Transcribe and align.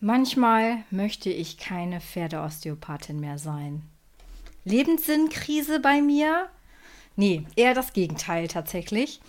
Manchmal 0.00 0.84
möchte 0.90 1.30
ich 1.30 1.56
keine 1.56 2.00
Pferdeosteopathin 2.00 3.18
mehr 3.18 3.38
sein. 3.38 3.82
Lebenssinnkrise 4.64 5.80
bei 5.80 6.02
mir? 6.02 6.48
Nee, 7.16 7.46
eher 7.56 7.72
das 7.72 7.94
Gegenteil 7.94 8.46
tatsächlich. 8.46 9.20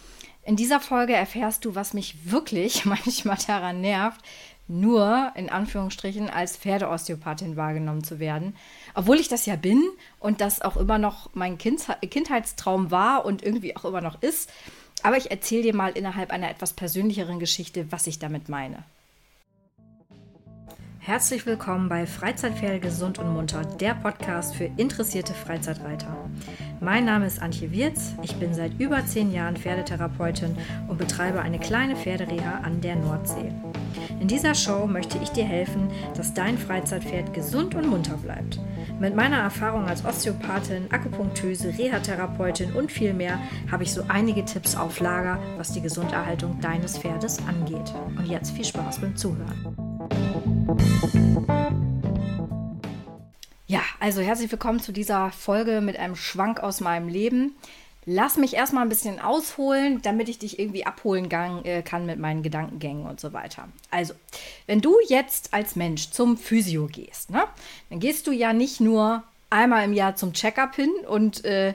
In 0.43 0.57
dieser 0.57 0.81
Folge 0.81 1.13
erfährst 1.13 1.63
du, 1.63 1.75
was 1.75 1.93
mich 1.93 2.31
wirklich 2.31 2.85
manchmal 2.85 3.38
daran 3.47 3.79
nervt, 3.79 4.21
nur 4.67 5.31
in 5.35 5.49
Anführungsstrichen 5.49 6.30
als 6.30 6.57
Pferdeosteopathin 6.57 7.55
wahrgenommen 7.55 8.04
zu 8.04 8.20
werden. 8.20 8.54
Obwohl 8.93 9.21
ich 9.21 9.29
das 9.29 9.45
ja 9.45 9.55
bin 9.55 9.81
und 10.20 10.41
das 10.41 10.61
auch 10.61 10.75
immer 10.75 10.97
noch 10.97 11.29
mein 11.34 11.57
Kindheitstraum 11.57 12.91
war 12.91 13.23
und 13.23 13.41
irgendwie 13.41 13.75
auch 13.77 13.86
immer 13.86 14.02
noch 14.02 14.21
ist. 14.21 14.52
Aber 15.04 15.15
ich 15.15 15.31
erzähle 15.31 15.63
dir 15.63 15.75
mal 15.75 15.91
innerhalb 15.91 16.31
einer 16.31 16.49
etwas 16.49 16.73
persönlicheren 16.73 17.39
Geschichte, 17.39 17.89
was 17.91 18.07
ich 18.07 18.20
damit 18.20 18.49
meine. 18.49 18.84
Herzlich 21.07 21.45
willkommen 21.45 21.87
bei 21.87 22.05
Freizeitpferde 22.05 22.81
gesund 22.81 23.17
und 23.17 23.34
munter, 23.34 23.61
der 23.61 23.93
Podcast 23.93 24.53
für 24.53 24.70
interessierte 24.75 25.34
Freizeitreiter. 25.34 26.13
Mein 26.81 27.05
Name 27.05 27.25
ist 27.25 27.41
Antje 27.41 27.71
Wirz, 27.71 28.11
ich 28.23 28.35
bin 28.35 28.53
seit 28.53 28.77
über 28.77 29.05
zehn 29.05 29.31
Jahren 29.31 29.55
Pferdetherapeutin 29.55 30.57
und 30.89 30.98
betreibe 30.98 31.39
eine 31.39 31.59
kleine 31.59 31.95
Pferdereha 31.95 32.59
an 32.62 32.81
der 32.81 32.98
Nordsee. 32.98 33.53
In 34.20 34.27
dieser 34.27 34.53
Show 34.53 34.85
möchte 34.85 35.17
ich 35.23 35.29
dir 35.29 35.45
helfen, 35.45 35.88
dass 36.17 36.34
dein 36.34 36.57
Freizeitpferd 36.57 37.34
gesund 37.34 37.73
und 37.73 37.87
munter 37.87 38.17
bleibt. 38.17 38.59
Mit 38.99 39.15
meiner 39.15 39.37
Erfahrung 39.37 39.85
als 39.85 40.03
Osteopathin, 40.03 40.91
Akupunktöse, 40.91 41.70
Reha-Therapeutin 41.77 42.73
und 42.73 42.91
viel 42.91 43.13
mehr 43.13 43.39
habe 43.71 43.84
ich 43.84 43.93
so 43.93 44.03
einige 44.09 44.43
Tipps 44.43 44.76
auf 44.76 44.99
Lager, 44.99 45.39
was 45.55 45.71
die 45.71 45.81
Gesunderhaltung 45.81 46.59
deines 46.59 46.98
Pferdes 46.98 47.39
angeht. 47.48 47.93
Und 48.17 48.27
jetzt 48.27 48.51
viel 48.51 48.65
Spaß 48.65 48.99
beim 48.99 49.15
Zuhören. 49.15 49.87
Ja, 53.70 53.81
also 53.99 54.21
herzlich 54.21 54.49
willkommen 54.49 54.79
zu 54.79 54.93
dieser 54.93 55.29
Folge 55.32 55.82
mit 55.82 55.99
einem 55.99 56.15
Schwank 56.15 56.62
aus 56.62 56.79
meinem 56.79 57.10
Leben. 57.10 57.54
Lass 58.05 58.37
mich 58.37 58.54
erstmal 58.54 58.84
ein 58.84 58.90
bisschen 58.90 59.20
ausholen, 59.20 60.01
damit 60.01 60.29
ich 60.29 60.40
dich 60.40 60.57
irgendwie 60.57 60.85
abholen 60.85 61.29
äh, 61.65 61.82
kann 61.82 62.05
mit 62.05 62.18
meinen 62.18 62.43
Gedankengängen 62.43 63.05
und 63.05 63.20
so 63.20 63.34
weiter. 63.34 63.68
Also, 63.91 64.13
wenn 64.68 64.79
du 64.79 64.95
jetzt 65.09 65.53
als 65.53 65.75
Mensch 65.75 66.12
zum 66.12 66.38
Physio 66.38 66.88
gehst, 66.88 67.29
ne, 67.29 67.44
dann 67.90 68.00
gehst 68.00 68.28
du 68.28 68.31
ja 68.31 68.53
nicht 68.53 68.79
nur 68.79 69.23
einmal 69.50 69.84
im 69.84 69.91
Jahr 69.91 70.16
zum 70.16 70.31
Checkup 70.31 70.73
hin 70.73 70.94
und 71.06 71.44
äh, 71.44 71.73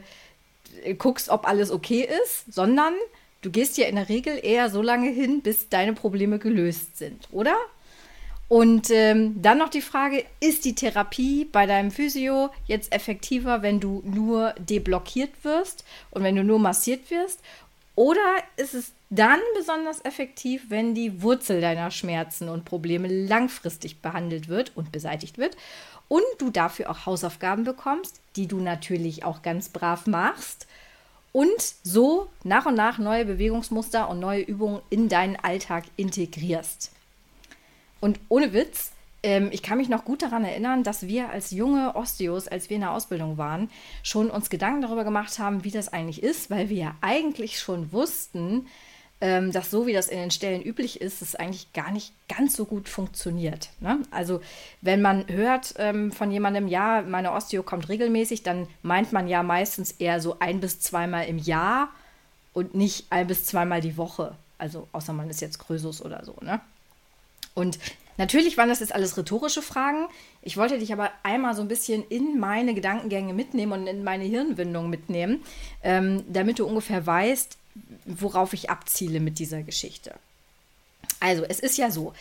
guckst, 0.97 1.29
ob 1.29 1.47
alles 1.47 1.70
okay 1.70 2.09
ist, 2.25 2.51
sondern 2.51 2.95
du 3.43 3.51
gehst 3.51 3.77
ja 3.77 3.85
in 3.85 3.97
der 3.97 4.09
Regel 4.09 4.41
eher 4.43 4.70
so 4.70 4.81
lange 4.81 5.11
hin, 5.11 5.43
bis 5.43 5.69
deine 5.69 5.93
Probleme 5.93 6.39
gelöst 6.39 6.97
sind, 6.97 7.29
oder? 7.33 7.55
Und 8.48 8.91
ähm, 8.91 9.41
dann 9.41 9.59
noch 9.59 9.71
die 9.71 9.81
Frage, 9.81 10.25
ist 10.41 10.67
die 10.67 10.75
Therapie 10.75 11.47
bei 11.47 11.65
deinem 11.65 11.91
Physio 11.91 12.51
jetzt 12.67 12.93
effektiver, 12.93 13.62
wenn 13.62 13.81
du 13.81 14.03
nur 14.05 14.53
deblockiert 14.59 15.43
wirst 15.43 15.85
und 16.11 16.23
wenn 16.23 16.37
du 16.37 16.45
nur 16.45 16.59
massiert 16.59 17.11
wirst? 17.11 17.41
Oder 17.95 18.20
ist 18.57 18.75
es 18.75 18.93
dann 19.11 19.41
besonders 19.57 20.05
effektiv, 20.05 20.65
wenn 20.69 20.95
die 20.95 21.23
Wurzel 21.23 21.61
deiner 21.61 21.91
Schmerzen 21.91 22.48
und 22.48 22.65
Probleme 22.65 23.09
langfristig 23.09 24.01
behandelt 24.01 24.48
wird 24.48 24.73
und 24.75 24.93
beseitigt 24.93 25.37
wird 25.37 25.57
und 26.09 26.23
du 26.39 26.51
dafür 26.51 26.91
auch 26.91 27.05
Hausaufgaben 27.05 27.65
bekommst, 27.65 28.20
die 28.37 28.47
du 28.47 28.61
natürlich 28.61 29.25
auch 29.25 29.43
ganz 29.43 29.69
brav 29.69 30.07
machst 30.07 30.67
und 31.33 31.63
so 31.83 32.29
nach 32.45 32.67
und 32.67 32.75
nach 32.75 32.98
neue 32.98 33.27
Bewegungsmuster 33.27 34.09
und 34.09 34.20
neue 34.20 34.43
Übungen 34.43 34.81
in 34.89 35.11
deinen 35.11 35.37
Alltag 35.37 35.85
integrierst? 35.97 36.93
Und 38.03 38.19
ohne 38.28 38.53
Witz, 38.53 38.91
ähm, 39.22 39.48
ich 39.53 39.62
kann 39.62 39.78
mich 39.78 39.89
noch 39.89 40.05
gut 40.05 40.22
daran 40.22 40.45
erinnern, 40.45 40.83
dass 40.83 41.06
wir 41.06 41.31
als 41.31 41.53
junge 41.53 41.95
Osteos, 41.95 42.48
als 42.48 42.69
wir 42.69 42.75
in 42.75 42.81
der 42.81 42.91
Ausbildung 42.91 43.39
waren, 43.39 43.70
schon 44.03 44.28
uns 44.28 44.50
Gedanken 44.50 44.83
darüber 44.83 45.05
gemacht 45.05 45.39
haben, 45.39 45.62
wie 45.62 45.70
das 45.70 45.92
eigentlich 45.92 46.20
ist, 46.20 46.51
weil 46.51 46.68
wir 46.68 46.77
ja 46.77 46.95
eigentlich 47.01 47.61
schon 47.61 47.92
wussten, 47.92 48.67
ähm, 49.20 49.52
dass 49.52 49.70
so 49.70 49.86
wie 49.86 49.92
das 49.92 50.08
in 50.08 50.18
den 50.18 50.33
Stellen 50.33 50.62
üblich 50.62 51.01
ist, 51.01 51.23
es 51.23 51.36
eigentlich 51.36 51.73
gar 51.74 51.92
nicht 51.92 52.12
ganz 52.29 52.57
so 52.57 52.64
gut 52.64 52.89
funktioniert. 52.89 53.70
Ne? 53.79 54.01
Also 54.11 54.41
wenn 54.80 55.01
man 55.01 55.29
hört 55.29 55.74
ähm, 55.79 56.11
von 56.11 56.33
jemandem, 56.33 56.67
ja, 56.67 57.02
meine 57.02 57.30
Osteo 57.30 57.62
kommt 57.62 57.89
regelmäßig, 57.89 58.42
dann 58.42 58.67
meint 58.83 59.12
man 59.12 59.29
ja 59.29 59.45
meistens 59.45 59.92
eher 59.92 60.20
so 60.20 60.41
ein 60.41 60.58
bis 60.58 60.80
zweimal 60.80 61.27
im 61.27 61.39
Jahr 61.39 61.91
und 62.52 62.74
nicht 62.74 63.07
ein 63.11 63.29
bis 63.29 63.45
zweimal 63.45 63.80
die 63.80 63.96
Woche. 63.96 64.35
Also 64.58 64.89
außer 64.91 65.12
man 65.12 65.30
ist 65.30 65.41
jetzt 65.41 65.61
Krösus 65.61 66.05
oder 66.05 66.24
so, 66.24 66.35
ne? 66.41 66.61
Und 67.55 67.79
natürlich 68.17 68.57
waren 68.57 68.68
das 68.68 68.80
jetzt 68.80 68.95
alles 68.95 69.17
rhetorische 69.17 69.63
Fragen. 69.63 70.08
Ich 70.42 70.57
wollte 70.57 70.79
dich 70.79 70.92
aber 70.92 71.11
einmal 71.23 71.55
so 71.55 71.63
ein 71.63 71.68
bisschen 71.68 72.05
in 72.08 72.39
meine 72.39 72.74
Gedankengänge 72.74 73.35
mitnehmen 73.35 73.73
und 73.73 73.86
in 73.86 74.05
meine 74.05 74.24
Hirnwindung 74.24 74.90
mitnehmen, 74.90 75.42
ähm, 75.83 76.24
damit 76.29 76.58
du 76.58 76.67
ungefähr 76.67 77.07
weißt, 77.07 77.57
worauf 78.05 78.52
ich 78.52 78.70
abziele 78.70 79.20
mit 79.20 79.39
dieser 79.39 79.62
Geschichte. 79.62 80.14
Also, 81.20 81.45
es 81.45 81.61
ist 81.61 81.79
ja 81.79 81.91
so, 81.91 82.12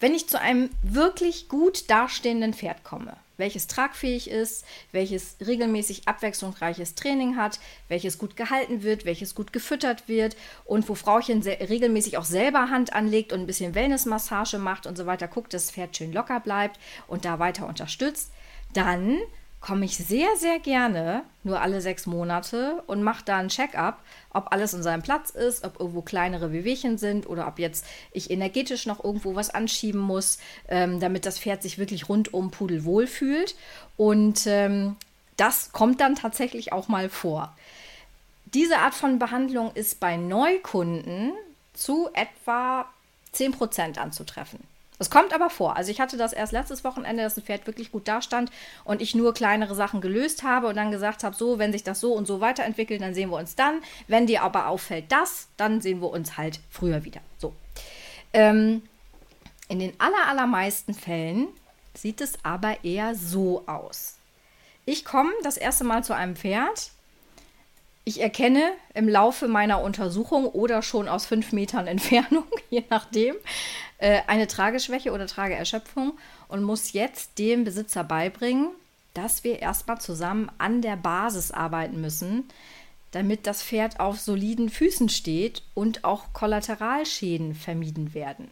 wenn 0.00 0.14
ich 0.14 0.28
zu 0.28 0.40
einem 0.40 0.70
wirklich 0.82 1.48
gut 1.48 1.90
dastehenden 1.90 2.54
Pferd 2.54 2.84
komme, 2.84 3.16
welches 3.36 3.66
tragfähig 3.66 4.30
ist, 4.30 4.64
welches 4.92 5.36
regelmäßig 5.46 6.08
abwechslungsreiches 6.08 6.94
Training 6.94 7.36
hat, 7.36 7.60
welches 7.88 8.18
gut 8.18 8.36
gehalten 8.36 8.82
wird, 8.82 9.04
welches 9.04 9.34
gut 9.34 9.52
gefüttert 9.52 10.08
wird 10.08 10.36
und 10.64 10.88
wo 10.88 10.94
Frauchen 10.94 11.42
regelmäßig 11.42 12.18
auch 12.18 12.24
selber 12.24 12.70
Hand 12.70 12.92
anlegt 12.92 13.32
und 13.32 13.40
ein 13.40 13.46
bisschen 13.46 13.74
Wellnessmassage 13.74 14.58
macht 14.58 14.86
und 14.86 14.96
so 14.96 15.06
weiter, 15.06 15.28
guckt, 15.28 15.54
dass 15.54 15.66
das 15.66 15.74
Pferd 15.74 15.96
schön 15.96 16.12
locker 16.12 16.40
bleibt 16.40 16.78
und 17.06 17.24
da 17.24 17.38
weiter 17.38 17.66
unterstützt, 17.66 18.32
dann 18.72 19.18
komme 19.66 19.84
ich 19.84 19.96
sehr, 19.96 20.28
sehr 20.36 20.60
gerne 20.60 21.24
nur 21.42 21.60
alle 21.60 21.80
sechs 21.80 22.06
Monate 22.06 22.84
und 22.86 23.02
mache 23.02 23.24
da 23.24 23.38
ein 23.38 23.48
Check-up, 23.48 23.98
ob 24.30 24.52
alles 24.52 24.74
in 24.74 24.82
seinem 24.84 25.02
Platz 25.02 25.30
ist, 25.30 25.64
ob 25.64 25.80
irgendwo 25.80 26.02
kleinere 26.02 26.52
Wehwehchen 26.52 26.98
sind 26.98 27.28
oder 27.28 27.48
ob 27.48 27.58
jetzt 27.58 27.84
ich 28.12 28.30
energetisch 28.30 28.86
noch 28.86 29.02
irgendwo 29.02 29.34
was 29.34 29.50
anschieben 29.50 30.00
muss, 30.00 30.38
ähm, 30.68 31.00
damit 31.00 31.26
das 31.26 31.40
Pferd 31.40 31.64
sich 31.64 31.78
wirklich 31.78 32.08
rundum 32.08 32.52
pudelwohl 32.52 33.08
fühlt. 33.08 33.56
Und 33.96 34.46
ähm, 34.46 34.94
das 35.36 35.72
kommt 35.72 36.00
dann 36.00 36.14
tatsächlich 36.14 36.72
auch 36.72 36.86
mal 36.86 37.08
vor. 37.08 37.52
Diese 38.44 38.78
Art 38.78 38.94
von 38.94 39.18
Behandlung 39.18 39.72
ist 39.74 39.98
bei 39.98 40.16
Neukunden 40.16 41.32
zu 41.74 42.08
etwa 42.14 42.86
10% 43.34 43.98
anzutreffen. 43.98 44.60
Es 44.98 45.10
kommt 45.10 45.34
aber 45.34 45.50
vor. 45.50 45.76
Also 45.76 45.90
ich 45.90 46.00
hatte 46.00 46.16
das 46.16 46.32
erst 46.32 46.52
letztes 46.52 46.84
Wochenende, 46.84 47.22
dass 47.22 47.36
ein 47.36 47.42
Pferd 47.42 47.66
wirklich 47.66 47.92
gut 47.92 48.08
dastand 48.08 48.50
und 48.84 49.02
ich 49.02 49.14
nur 49.14 49.34
kleinere 49.34 49.74
Sachen 49.74 50.00
gelöst 50.00 50.42
habe 50.42 50.68
und 50.68 50.76
dann 50.76 50.90
gesagt 50.90 51.22
habe, 51.22 51.36
so, 51.36 51.58
wenn 51.58 51.72
sich 51.72 51.84
das 51.84 52.00
so 52.00 52.14
und 52.14 52.26
so 52.26 52.40
weiterentwickelt, 52.40 53.00
dann 53.02 53.14
sehen 53.14 53.30
wir 53.30 53.36
uns 53.36 53.56
dann. 53.56 53.82
Wenn 54.08 54.26
dir 54.26 54.42
aber 54.42 54.68
auffällt 54.68 55.06
das, 55.10 55.48
dann 55.56 55.80
sehen 55.80 56.00
wir 56.00 56.10
uns 56.10 56.36
halt 56.36 56.60
früher 56.70 57.04
wieder. 57.04 57.20
So. 57.38 57.54
Ähm, 58.32 58.82
in 59.68 59.78
den 59.78 59.92
aller, 59.98 60.28
allermeisten 60.28 60.94
Fällen 60.94 61.48
sieht 61.94 62.20
es 62.20 62.44
aber 62.44 62.84
eher 62.84 63.14
so 63.14 63.64
aus. 63.66 64.16
Ich 64.84 65.04
komme 65.04 65.30
das 65.42 65.56
erste 65.56 65.84
Mal 65.84 66.04
zu 66.04 66.14
einem 66.14 66.36
Pferd. 66.36 66.92
Ich 68.04 68.20
erkenne 68.20 68.70
im 68.94 69.08
Laufe 69.08 69.48
meiner 69.48 69.82
Untersuchung 69.82 70.46
oder 70.46 70.80
schon 70.82 71.08
aus 71.08 71.26
fünf 71.26 71.52
Metern 71.52 71.88
Entfernung, 71.88 72.44
je 72.70 72.84
nachdem, 72.88 73.34
äh, 73.98 74.20
eine 74.26 74.46
Trageschwäche 74.46 75.12
oder 75.12 75.26
Trageerschöpfung 75.26 76.18
und 76.48 76.62
muss 76.62 76.92
jetzt 76.92 77.38
dem 77.38 77.64
Besitzer 77.64 78.04
beibringen, 78.04 78.68
dass 79.14 79.44
wir 79.44 79.60
erstmal 79.60 80.00
zusammen 80.00 80.50
an 80.58 80.82
der 80.82 80.96
Basis 80.96 81.50
arbeiten 81.50 82.00
müssen, 82.00 82.44
damit 83.12 83.46
das 83.46 83.62
Pferd 83.62 83.98
auf 83.98 84.20
soliden 84.20 84.68
Füßen 84.68 85.08
steht 85.08 85.62
und 85.74 86.04
auch 86.04 86.32
Kollateralschäden 86.34 87.54
vermieden 87.54 88.12
werden. 88.12 88.50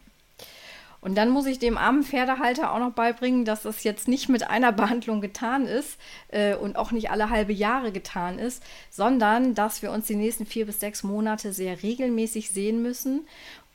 Und 1.05 1.13
dann 1.13 1.29
muss 1.29 1.45
ich 1.45 1.59
dem 1.59 1.77
armen 1.77 2.01
Pferdehalter 2.01 2.71
auch 2.71 2.79
noch 2.79 2.93
beibringen, 2.93 3.45
dass 3.45 3.61
das 3.61 3.83
jetzt 3.83 4.07
nicht 4.07 4.27
mit 4.27 4.49
einer 4.49 4.71
Behandlung 4.71 5.21
getan 5.21 5.67
ist 5.67 5.99
äh, 6.29 6.55
und 6.55 6.77
auch 6.77 6.91
nicht 6.91 7.11
alle 7.11 7.29
halbe 7.29 7.53
Jahre 7.53 7.91
getan 7.91 8.39
ist, 8.39 8.63
sondern 8.89 9.53
dass 9.53 9.83
wir 9.83 9.91
uns 9.91 10.07
die 10.07 10.15
nächsten 10.15 10.47
vier 10.47 10.65
bis 10.65 10.79
sechs 10.79 11.03
Monate 11.03 11.53
sehr 11.53 11.83
regelmäßig 11.83 12.49
sehen 12.49 12.81
müssen 12.81 13.27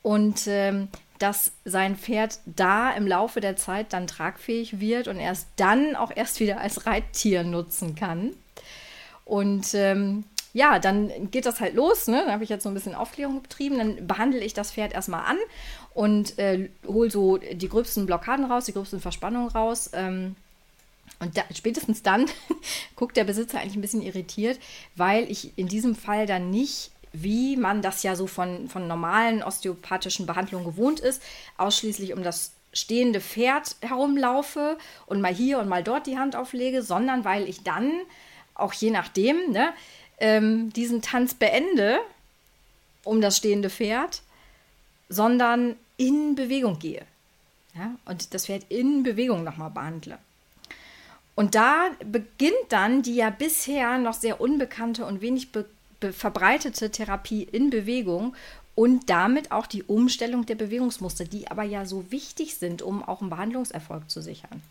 und 0.03 0.49
ähm, 0.49 0.89
dass 1.21 1.53
sein 1.65 1.97
Pferd 1.97 2.41
da 2.47 2.91
im 2.91 3.07
Laufe 3.07 3.41
der 3.41 3.57
Zeit 3.57 3.93
dann 3.93 4.07
tragfähig 4.07 4.81
wird 4.81 5.07
und 5.07 5.19
erst 5.19 5.47
dann 5.57 5.95
auch 5.95 6.11
erst 6.15 6.41
wieder 6.41 6.61
als 6.61 6.87
Reittier 6.87 7.45
nutzen 7.45 7.95
kann. 7.95 8.33
Und 9.25 9.75
ähm, 9.75 10.25
ja, 10.53 10.79
dann 10.79 11.31
geht 11.31 11.47
das 11.47 11.61
halt 11.61 11.75
los. 11.75 12.09
Ne? 12.09 12.25
Da 12.27 12.33
habe 12.33 12.43
ich 12.43 12.51
jetzt 12.51 12.65
so 12.65 12.69
ein 12.69 12.75
bisschen 12.75 12.95
Aufklärung 12.95 13.43
betrieben. 13.43 13.79
Dann 13.79 14.07
behandle 14.07 14.41
ich 14.41 14.55
das 14.55 14.73
Pferd 14.73 14.93
erstmal 14.93 15.25
an 15.25 15.39
und 15.95 16.39
äh, 16.39 16.71
hole 16.87 17.11
so 17.11 17.37
die 17.37 17.69
gröbsten 17.69 18.07
Blockaden 18.07 18.47
raus, 18.47 18.65
die 18.65 18.73
gröbsten 18.73 19.01
Verspannungen 19.01 19.51
raus. 19.51 19.91
Ähm, 19.93 20.35
und 21.21 21.37
da, 21.37 21.43
spätestens 21.55 22.03
dann 22.03 22.27
guckt 22.97 23.17
der 23.17 23.25
Besitzer 23.25 23.61
eigentlich 23.61 23.77
ein 23.77 23.83
bisschen 23.83 24.03
irritiert, 24.03 24.59
weil 24.97 25.31
ich 25.31 25.57
in 25.57 25.69
diesem 25.69 25.95
Fall 25.95 26.27
dann 26.27 26.51
nicht 26.51 26.91
wie 27.13 27.57
man 27.57 27.83
das 27.83 28.03
ja 28.03 28.17
so 28.17 28.27
von, 28.27 28.69
von 28.69 28.87
normalen 28.87 29.43
osteopathischen 29.43 30.27
Behandlungen 30.27 30.65
gewohnt 30.65 31.01
ist, 31.01 31.23
ausschließlich 31.57 32.13
um 32.13 32.23
das 32.23 32.53
stehende 32.73 33.21
Pferd 33.21 33.77
herumlaufe 33.81 34.79
und 35.07 35.21
mal 35.21 35.35
hier 35.35 35.59
und 35.59 35.69
mal 35.69 35.83
dort 35.83 36.07
die 36.07 36.19
Hand 36.19 36.37
auflege, 36.37 36.83
sondern 36.83 37.25
weil 37.25 37.49
ich 37.49 37.63
dann, 37.63 37.91
auch 38.55 38.73
je 38.73 38.91
nachdem, 38.91 39.51
ne, 39.51 39.73
ähm, 40.19 40.73
diesen 40.73 41.03
Tanz 41.03 41.35
beende 41.35 41.99
um 43.05 43.21
das 43.21 43.39
stehende 43.39 43.71
Pferd, 43.71 44.23
sondern 45.09 45.77
in 45.97 46.35
Bewegung 46.35 46.79
gehe. 46.79 47.03
Ja, 47.75 47.95
und 48.05 48.35
das 48.35 48.47
Pferd 48.47 48.67
in 48.69 49.03
Bewegung 49.03 49.45
nochmal 49.45 49.71
behandle. 49.71 50.19
Und 51.35 51.55
da 51.55 51.91
beginnt 52.05 52.53
dann 52.69 53.03
die 53.03 53.15
ja 53.15 53.31
bisher 53.31 53.99
noch 53.99 54.15
sehr 54.15 54.41
unbekannte 54.41 55.07
und 55.07 55.23
wenig 55.23 55.53
verbreitete 56.01 56.91
Therapie 56.91 57.43
in 57.43 57.71
Bewegung 57.71 58.35
und 58.75 59.11
damit 59.11 59.53
auch 59.53 59.67
die 59.67 59.83
Umstellung 59.83 60.47
der 60.47 60.55
Bewegungsmuster, 60.55 61.25
die 61.25 61.51
aber 61.51 61.65
ja 61.65 61.85
so 61.85 62.11
wichtig 62.11 62.57
sind, 62.57 62.83
um 62.83 63.03
auch 63.03 63.21
einen 63.21 63.31
Behandlungserfolg 63.31 64.09
zu 64.09 64.23
sichern. 64.23 64.63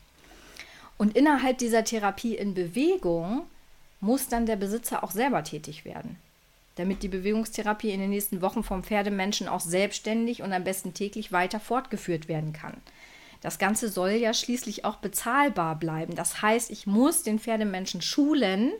Und 0.97 1.15
innerhalb 1.15 1.57
dieser 1.59 1.83
Therapie 1.83 2.35
in 2.35 2.53
Bewegung 2.53 3.43
muss 4.01 4.27
dann 4.27 4.45
der 4.45 4.55
Besitzer 4.55 5.03
auch 5.03 5.11
selber 5.11 5.43
tätig 5.43 5.85
werden, 5.85 6.17
damit 6.75 7.03
die 7.03 7.07
Bewegungstherapie 7.07 7.91
in 7.91 7.99
den 7.99 8.09
nächsten 8.09 8.41
Wochen 8.41 8.63
vom 8.63 8.83
Pferdemenschen 8.83 9.47
auch 9.47 9.61
selbstständig 9.61 10.41
und 10.41 10.53
am 10.53 10.63
besten 10.63 10.93
täglich 10.93 11.31
weiter 11.31 11.59
fortgeführt 11.59 12.27
werden 12.27 12.51
kann. 12.53 12.75
Das 13.41 13.59
Ganze 13.59 13.89
soll 13.89 14.11
ja 14.11 14.33
schließlich 14.33 14.83
auch 14.83 14.97
bezahlbar 14.97 15.75
bleiben. 15.75 16.15
Das 16.15 16.41
heißt, 16.41 16.71
ich 16.71 16.85
muss 16.87 17.23
den 17.23 17.39
Pferdemenschen 17.39 18.01
schulen 18.01 18.71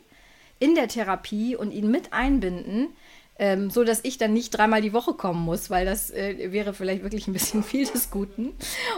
in 0.60 0.76
der 0.76 0.88
Therapie 0.88 1.56
und 1.56 1.72
ihn 1.72 1.90
mit 1.90 2.14
einbinden, 2.14 2.90
ähm, 3.38 3.70
so 3.70 3.84
dass 3.84 4.02
ich 4.04 4.18
dann 4.18 4.34
nicht 4.34 4.52
dreimal 4.52 4.82
die 4.82 4.94
Woche 4.94 5.14
kommen 5.14 5.44
muss, 5.44 5.70
weil 5.70 5.86
das 5.86 6.12
äh, 6.12 6.52
wäre 6.52 6.74
vielleicht 6.74 7.04
wirklich 7.04 7.28
ein 7.28 7.34
bisschen 7.34 7.64
viel 7.64 7.86
des 7.86 8.12
Guten. 8.12 8.54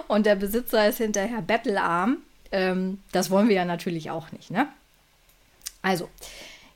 Und 0.08 0.25
der 0.25 0.36
Besitzer 0.36 0.88
ist 0.88 0.98
hinterher 0.98 1.42
bettelarm. 1.42 2.18
Ähm, 2.52 3.00
das 3.12 3.30
wollen 3.30 3.48
wir 3.48 3.56
ja 3.56 3.66
natürlich 3.66 4.10
auch 4.10 4.31
nicht. 4.31 4.52
Ne? 4.52 4.68
Also, 5.81 6.10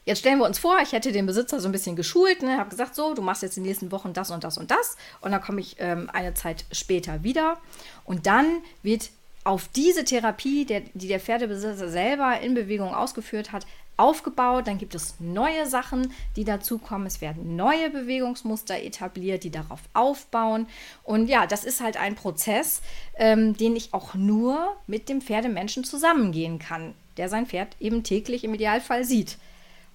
Jetzt 0.06 0.20
stellen 0.20 0.38
wir 0.38 0.46
uns 0.46 0.60
vor, 0.60 0.78
ich 0.84 0.92
hätte 0.92 1.12
den 1.12 1.26
Besitzer 1.26 1.60
so 1.60 1.68
ein 1.68 1.72
bisschen 1.72 1.96
geschult, 1.96 2.44
ne, 2.44 2.60
habe 2.60 2.70
gesagt, 2.70 2.94
so, 2.94 3.16
du 3.16 3.24
machst 3.24 3.42
jetzt 3.42 3.58
in 3.58 3.64
den 3.64 3.70
nächsten 3.70 3.92
Wochen 3.92 4.14
das 4.14 4.30
und 4.30 4.44
das 4.44 4.60
und 4.60 4.70
das 4.70 4.98
und 5.22 5.32
dann 5.32 5.42
komme 5.42 5.62
ich 5.62 5.78
ähm, 5.80 6.12
eine 6.14 6.36
Zeit 6.36 6.66
später 6.72 7.24
wieder 7.24 7.58
und 8.04 8.28
dann 8.28 8.62
wird 8.84 9.10
auf 9.46 9.68
diese 9.68 10.04
Therapie, 10.06 10.66
der, 10.66 10.82
die 10.94 11.08
der 11.08 11.20
Pferdebesitzer 11.20 11.90
selber 11.90 12.40
in 12.40 12.54
Bewegung 12.54 12.94
ausgeführt 12.94 13.52
hat, 13.52 13.66
aufgebaut. 13.98 14.68
Dann 14.68 14.78
gibt 14.78 14.96
es 14.96 15.16
neue 15.20 15.66
Sachen, 15.68 16.14
die 16.36 16.44
dazukommen. 16.44 17.08
Es 17.08 17.22
werden 17.22 17.56
neue 17.56 17.90
Bewegungsmuster 17.90 18.82
etabliert, 18.82 19.44
die 19.44 19.52
darauf 19.52 19.82
aufbauen. 19.94 20.68
Und 21.04 21.28
ja, 21.28 21.48
das 21.48 21.64
ist 21.64 21.82
halt 21.82 21.98
ein 21.98 22.16
Prozess, 22.16 22.82
ähm, 23.16 23.56
den 23.56 23.76
ich 23.76 23.94
auch 23.94 24.14
nur 24.14 24.76
mit 24.88 25.10
dem 25.10 25.22
Pferdemenschen 25.22 25.84
zusammengehen 25.84 26.60
kann, 26.60 26.94
der 27.18 27.30
sein 27.30 27.48
Pferd 27.48 27.76
eben 27.80 28.04
täglich 28.04 28.44
im 28.44 28.54
Idealfall 28.54 29.04
sieht. 29.04 29.38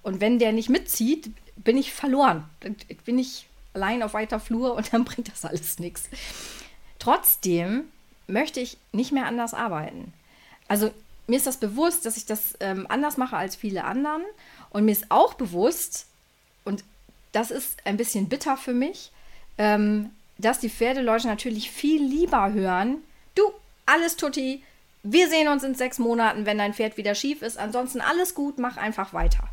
Und 0.03 0.21
wenn 0.21 0.39
der 0.39 0.51
nicht 0.51 0.69
mitzieht, 0.69 1.31
bin 1.55 1.77
ich 1.77 1.93
verloren. 1.93 2.43
Dann 2.61 2.75
bin 3.05 3.19
ich 3.19 3.47
allein 3.73 4.03
auf 4.03 4.13
weiter 4.13 4.39
Flur 4.39 4.75
und 4.75 4.93
dann 4.93 5.05
bringt 5.05 5.31
das 5.31 5.45
alles 5.45 5.79
nichts. 5.79 6.09
Trotzdem 6.99 7.85
möchte 8.27 8.59
ich 8.59 8.77
nicht 8.91 9.11
mehr 9.11 9.25
anders 9.25 9.53
arbeiten. 9.53 10.13
Also 10.67 10.91
mir 11.27 11.37
ist 11.37 11.47
das 11.47 11.57
bewusst, 11.57 12.05
dass 12.05 12.17
ich 12.17 12.25
das 12.25 12.55
ähm, 12.59 12.85
anders 12.89 13.17
mache 13.17 13.37
als 13.37 13.55
viele 13.55 13.83
anderen. 13.83 14.23
Und 14.69 14.85
mir 14.85 14.91
ist 14.91 15.09
auch 15.09 15.33
bewusst, 15.35 16.07
und 16.65 16.83
das 17.31 17.51
ist 17.51 17.77
ein 17.85 17.97
bisschen 17.97 18.29
bitter 18.29 18.57
für 18.57 18.73
mich, 18.73 19.11
ähm, 19.57 20.09
dass 20.37 20.59
die 20.59 20.69
Pferdeleute 20.69 21.27
natürlich 21.27 21.71
viel 21.71 22.03
lieber 22.03 22.51
hören, 22.51 22.97
du, 23.35 23.51
alles 23.85 24.15
tutti, 24.15 24.63
wir 25.03 25.29
sehen 25.29 25.47
uns 25.47 25.63
in 25.63 25.75
sechs 25.75 25.99
Monaten, 25.99 26.45
wenn 26.45 26.57
dein 26.57 26.73
Pferd 26.73 26.97
wieder 26.97 27.15
schief 27.15 27.41
ist. 27.41 27.57
Ansonsten 27.57 28.01
alles 28.01 28.35
gut, 28.35 28.59
mach 28.59 28.77
einfach 28.77 29.13
weiter. 29.13 29.47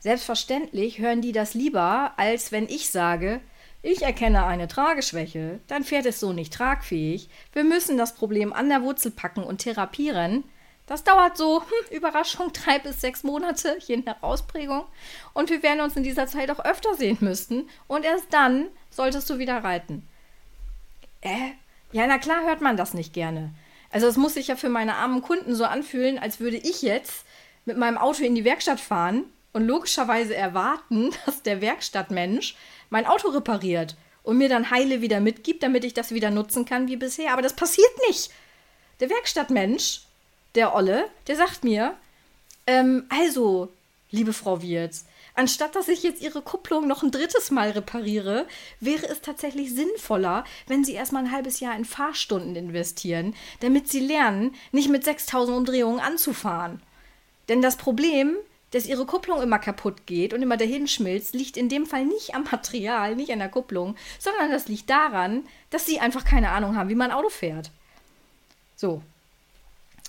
Selbstverständlich 0.00 0.98
hören 0.98 1.22
die 1.22 1.32
das 1.32 1.54
lieber, 1.54 2.12
als 2.16 2.52
wenn 2.52 2.68
ich 2.68 2.90
sage, 2.90 3.40
ich 3.84 4.02
erkenne 4.02 4.46
eine 4.46 4.66
Trageschwäche, 4.66 5.60
dein 5.66 5.84
Pferd 5.84 6.06
ist 6.06 6.18
so 6.18 6.32
nicht 6.32 6.54
tragfähig, 6.54 7.28
wir 7.52 7.64
müssen 7.64 7.98
das 7.98 8.14
Problem 8.14 8.54
an 8.54 8.70
der 8.70 8.82
Wurzel 8.82 9.10
packen 9.10 9.44
und 9.44 9.58
therapieren. 9.58 10.42
Das 10.86 11.04
dauert 11.04 11.36
so, 11.36 11.60
hm, 11.60 11.96
Überraschung, 11.96 12.50
drei 12.64 12.78
bis 12.78 13.02
sechs 13.02 13.24
Monate, 13.24 13.76
je 13.80 13.98
nach 13.98 14.22
Ausprägung. 14.22 14.84
Und 15.34 15.50
wir 15.50 15.62
werden 15.62 15.82
uns 15.82 15.96
in 15.96 16.02
dieser 16.02 16.26
Zeit 16.26 16.50
auch 16.50 16.64
öfter 16.64 16.94
sehen 16.94 17.18
müssen. 17.20 17.68
Und 17.86 18.04
erst 18.04 18.32
dann 18.32 18.68
solltest 18.90 19.28
du 19.28 19.38
wieder 19.38 19.62
reiten. 19.62 20.08
Äh? 21.20 21.52
Ja, 21.92 22.06
na 22.06 22.18
klar 22.18 22.42
hört 22.44 22.60
man 22.62 22.76
das 22.76 22.94
nicht 22.94 23.12
gerne. 23.12 23.50
Also 23.90 24.06
es 24.06 24.16
muss 24.16 24.34
sich 24.34 24.48
ja 24.48 24.56
für 24.56 24.70
meine 24.70 24.96
armen 24.96 25.20
Kunden 25.20 25.54
so 25.54 25.64
anfühlen, 25.64 26.18
als 26.18 26.40
würde 26.40 26.56
ich 26.56 26.82
jetzt 26.82 27.24
mit 27.66 27.76
meinem 27.76 27.98
Auto 27.98 28.24
in 28.24 28.34
die 28.34 28.44
Werkstatt 28.44 28.80
fahren 28.80 29.24
und 29.54 29.66
logischerweise 29.66 30.34
erwarten, 30.34 31.10
dass 31.26 31.42
der 31.42 31.62
Werkstattmensch 31.62 32.54
mein 32.90 33.06
Auto 33.06 33.28
repariert 33.28 33.96
und 34.22 34.36
mir 34.36 34.50
dann 34.50 34.70
heile 34.70 35.00
wieder 35.00 35.20
mitgibt, 35.20 35.62
damit 35.62 35.84
ich 35.84 35.94
das 35.94 36.12
wieder 36.12 36.30
nutzen 36.30 36.66
kann 36.66 36.88
wie 36.88 36.96
bisher. 36.96 37.32
Aber 37.32 37.42
das 37.42 37.54
passiert 37.54 37.90
nicht. 38.08 38.30
Der 39.00 39.08
Werkstattmensch, 39.08 40.02
der 40.54 40.74
Olle, 40.74 41.08
der 41.26 41.36
sagt 41.36 41.64
mir, 41.64 41.96
ähm, 42.66 43.06
also, 43.08 43.72
liebe 44.10 44.32
Frau 44.32 44.62
Wirz, 44.62 45.04
anstatt 45.34 45.74
dass 45.74 45.88
ich 45.88 46.02
jetzt 46.02 46.22
Ihre 46.22 46.42
Kupplung 46.42 46.86
noch 46.86 47.02
ein 47.02 47.10
drittes 47.10 47.50
Mal 47.50 47.70
repariere, 47.70 48.46
wäre 48.80 49.06
es 49.06 49.20
tatsächlich 49.20 49.74
sinnvoller, 49.74 50.44
wenn 50.66 50.84
Sie 50.84 50.92
erstmal 50.92 51.24
ein 51.24 51.32
halbes 51.32 51.60
Jahr 51.60 51.76
in 51.76 51.84
Fahrstunden 51.84 52.56
investieren, 52.56 53.34
damit 53.60 53.88
Sie 53.88 54.00
lernen, 54.00 54.54
nicht 54.72 54.88
mit 54.88 55.04
6000 55.04 55.56
Umdrehungen 55.56 56.00
anzufahren. 56.00 56.80
Denn 57.48 57.60
das 57.60 57.76
Problem 57.76 58.36
dass 58.74 58.86
ihre 58.86 59.06
Kupplung 59.06 59.40
immer 59.40 59.60
kaputt 59.60 60.04
geht 60.06 60.34
und 60.34 60.42
immer 60.42 60.56
dahin 60.56 60.88
schmilzt, 60.88 61.32
liegt 61.32 61.56
in 61.56 61.68
dem 61.68 61.86
Fall 61.86 62.04
nicht 62.04 62.34
am 62.34 62.42
Material, 62.50 63.14
nicht 63.14 63.30
an 63.30 63.38
der 63.38 63.48
Kupplung, 63.48 63.94
sondern 64.18 64.50
das 64.50 64.66
liegt 64.66 64.90
daran, 64.90 65.44
dass 65.70 65.86
sie 65.86 66.00
einfach 66.00 66.24
keine 66.24 66.50
Ahnung 66.50 66.76
haben, 66.76 66.88
wie 66.88 66.96
man 66.96 67.12
Auto 67.12 67.28
fährt. 67.28 67.70
So. 68.74 69.00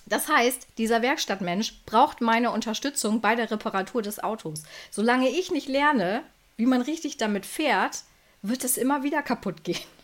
Das 0.08 0.30
heißt, 0.30 0.68
dieser 0.80 1.04
Werkstattmensch 1.04 1.82
braucht 1.86 2.22
meine 2.22 2.52
Unterstützung 2.52 3.22
bei 3.22 3.36
der 3.36 3.50
Reparatur 3.50 4.02
des 4.02 4.24
Autos. 4.24 4.64
Solange 4.90 5.30
ich 5.30 5.52
nicht 5.52 5.68
lerne, 5.68 6.24
wie 6.58 6.66
man 6.66 6.82
richtig 6.82 7.18
damit 7.18 7.46
fährt, 7.46 8.04
wird 8.42 8.64
es 8.64 8.78
immer 8.78 9.04
wieder 9.04 9.22
kaputt 9.22 9.64
gehen. 9.64 9.95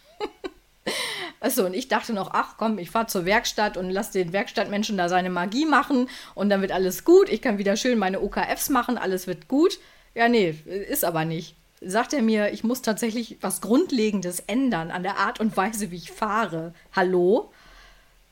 Achso, 1.42 1.66
und 1.66 1.74
ich 1.74 1.88
dachte 1.88 2.14
noch, 2.14 2.30
ach 2.34 2.54
komm, 2.58 2.78
ich 2.78 2.92
fahre 2.92 3.08
zur 3.08 3.26
Werkstatt 3.26 3.76
und 3.76 3.90
lass 3.90 4.12
den 4.12 4.32
Werkstattmenschen 4.32 4.96
da 4.96 5.10
seine 5.10 5.32
Magie 5.32 5.66
machen 5.66 6.08
und 6.36 6.50
dann 6.50 6.62
wird 6.62 6.72
alles 6.72 7.04
gut. 7.04 7.30
Ich 7.30 7.42
kann 7.42 7.58
wieder 7.58 7.76
schön 7.76 7.98
meine 7.98 8.22
OKFs 8.22 8.70
machen, 8.70 8.98
alles 9.00 9.26
wird 9.26 9.48
gut. 9.48 9.80
Ja, 10.14 10.30
nee, 10.30 10.56
ist 10.66 11.04
aber 11.04 11.26
nicht. 11.26 11.56
Sagt 11.82 12.14
er 12.14 12.22
mir, 12.22 12.54
ich 12.54 12.64
muss 12.64 12.84
tatsächlich 12.84 13.38
was 13.42 13.60
Grundlegendes 13.60 14.42
ändern 14.42 14.92
an 14.92 15.02
der 15.02 15.18
Art 15.18 15.40
und 15.40 15.58
Weise, 15.58 15.90
wie 15.90 15.96
ich 15.96 16.12
fahre. 16.12 16.76
Hallo? 16.96 17.52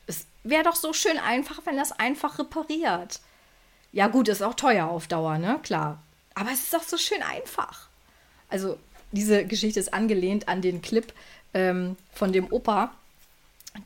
Es 0.06 0.26
wäre 0.44 0.62
doch 0.62 0.76
so 0.76 0.92
schön 0.92 1.18
einfach, 1.18 1.66
wenn 1.66 1.76
das 1.76 1.90
einfach 1.90 2.38
repariert. 2.38 3.18
Ja, 3.90 4.06
gut, 4.06 4.28
ist 4.28 4.42
auch 4.42 4.54
teuer 4.54 4.86
auf 4.86 5.08
Dauer, 5.08 5.38
ne? 5.38 5.58
Klar. 5.64 6.00
Aber 6.34 6.52
es 6.52 6.60
ist 6.60 6.74
doch 6.74 6.84
so 6.84 6.96
schön 6.96 7.22
einfach. 7.22 7.88
Also, 8.48 8.78
diese 9.10 9.44
Geschichte 9.44 9.80
ist 9.80 9.92
angelehnt 9.92 10.48
an 10.48 10.62
den 10.62 10.80
Clip 10.80 11.12
ähm, 11.54 11.96
von 12.12 12.32
dem 12.32 12.52
Opa, 12.52 12.92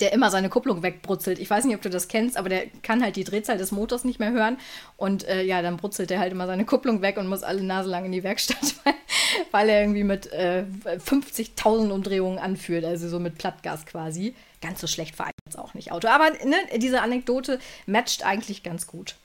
der 0.01 0.13
immer 0.13 0.31
seine 0.31 0.49
Kupplung 0.49 0.83
wegbrutzelt. 0.83 1.39
Ich 1.39 1.51
weiß 1.51 1.65
nicht, 1.65 1.77
ob 1.77 1.83
du 1.83 1.91
das 1.91 2.09
kennst, 2.09 2.37
aber 2.37 2.49
der 2.49 2.67
kann 2.83 3.03
halt 3.03 3.17
die 3.17 3.25
Drehzahl 3.25 3.59
des 3.59 3.71
Motors 3.71 4.05
nicht 4.05 4.19
mehr 4.19 4.33
hören. 4.33 4.57
Und 4.97 5.27
äh, 5.29 5.43
ja, 5.43 5.63
dann 5.63 5.77
brutzelt 5.77 6.11
er 6.11 6.19
halt 6.19 6.33
immer 6.33 6.47
seine 6.47 6.65
Kupplung 6.65 7.03
weg 7.03 7.17
und 7.17 7.29
muss 7.29 7.43
alle 7.43 7.63
Nase 7.63 7.91
lang 7.91 8.05
in 8.07 8.13
die 8.13 8.23
Werkstatt, 8.23 8.75
weil, 9.51 9.69
er 9.69 9.83
irgendwie 9.83 10.05
mit 10.05 10.33
äh, 10.33 10.65
50.000 10.85 11.91
Umdrehungen 11.91 12.39
anführt, 12.39 12.85
also 12.85 13.09
so 13.09 13.21
mit 13.21 13.39
Plattgas 13.39 13.87
quasi. 13.87 14.35
Ganz 14.63 14.81
so 14.81 14.87
schlecht 14.87 15.15
fahre 15.17 15.31
ich 15.31 15.53
jetzt 15.53 15.59
auch 15.59 15.75
nicht 15.75 15.93
Auto. 15.93 16.09
Aber 16.09 16.31
ne, 16.31 16.57
diese 16.77 17.03
Anekdote 17.03 17.61
matcht 17.87 18.25
eigentlich 18.25 18.63
ganz 18.63 18.87
gut. 18.87 19.17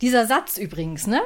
Dieser 0.00 0.26
Satz 0.26 0.56
übrigens, 0.56 1.06
ne? 1.06 1.20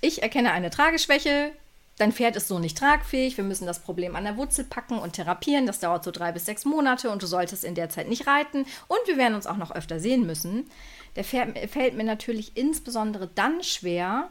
Ich 0.00 0.22
erkenne 0.22 0.52
eine 0.52 0.70
Trageschwäche, 0.70 1.52
Dein 1.98 2.12
Pferd 2.12 2.36
ist 2.36 2.48
so 2.48 2.58
nicht 2.58 2.76
tragfähig, 2.76 3.38
wir 3.38 3.44
müssen 3.44 3.66
das 3.66 3.78
Problem 3.78 4.16
an 4.16 4.24
der 4.24 4.36
Wurzel 4.36 4.64
packen 4.64 4.98
und 4.98 5.14
therapieren. 5.14 5.66
Das 5.66 5.80
dauert 5.80 6.04
so 6.04 6.10
drei 6.10 6.30
bis 6.30 6.44
sechs 6.44 6.66
Monate 6.66 7.10
und 7.10 7.22
du 7.22 7.26
solltest 7.26 7.64
in 7.64 7.74
der 7.74 7.88
Zeit 7.88 8.08
nicht 8.08 8.26
reiten. 8.26 8.66
Und 8.86 8.98
wir 9.06 9.16
werden 9.16 9.34
uns 9.34 9.46
auch 9.46 9.56
noch 9.56 9.70
öfter 9.70 9.98
sehen 9.98 10.26
müssen. 10.26 10.68
Der 11.16 11.24
Pferd 11.24 11.58
fällt 11.70 11.94
mir 11.94 12.04
natürlich 12.04 12.54
insbesondere 12.54 13.28
dann 13.34 13.62
schwer, 13.62 14.30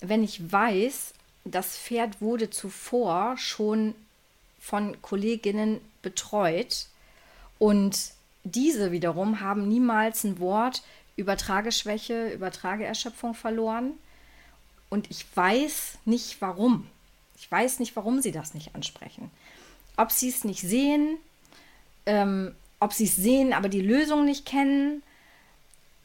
wenn 0.00 0.22
ich 0.22 0.52
weiß, 0.52 1.14
das 1.44 1.76
Pferd 1.76 2.20
wurde 2.20 2.50
zuvor 2.50 3.36
schon 3.36 3.94
von 4.60 5.02
Kolleginnen 5.02 5.80
betreut 6.02 6.86
und 7.58 8.12
diese 8.44 8.92
wiederum 8.92 9.40
haben 9.40 9.68
niemals 9.68 10.24
ein 10.24 10.38
Wort 10.38 10.82
über 11.16 11.36
Trageschwäche, 11.36 12.28
über 12.28 12.50
Trageerschöpfung 12.50 13.34
verloren. 13.34 13.92
Und 14.88 15.10
ich 15.10 15.26
weiß 15.34 15.98
nicht 16.04 16.40
warum. 16.40 16.86
Ich 17.40 17.50
weiß 17.50 17.78
nicht, 17.78 17.96
warum 17.96 18.20
sie 18.20 18.32
das 18.32 18.52
nicht 18.52 18.74
ansprechen. 18.74 19.30
Ob 19.96 20.12
sie 20.12 20.28
es 20.28 20.44
nicht 20.44 20.60
sehen, 20.60 21.16
ähm, 22.04 22.54
ob 22.80 22.92
sie 22.92 23.04
es 23.04 23.16
sehen, 23.16 23.54
aber 23.54 23.70
die 23.70 23.80
Lösung 23.80 24.26
nicht 24.26 24.44
kennen, 24.44 25.02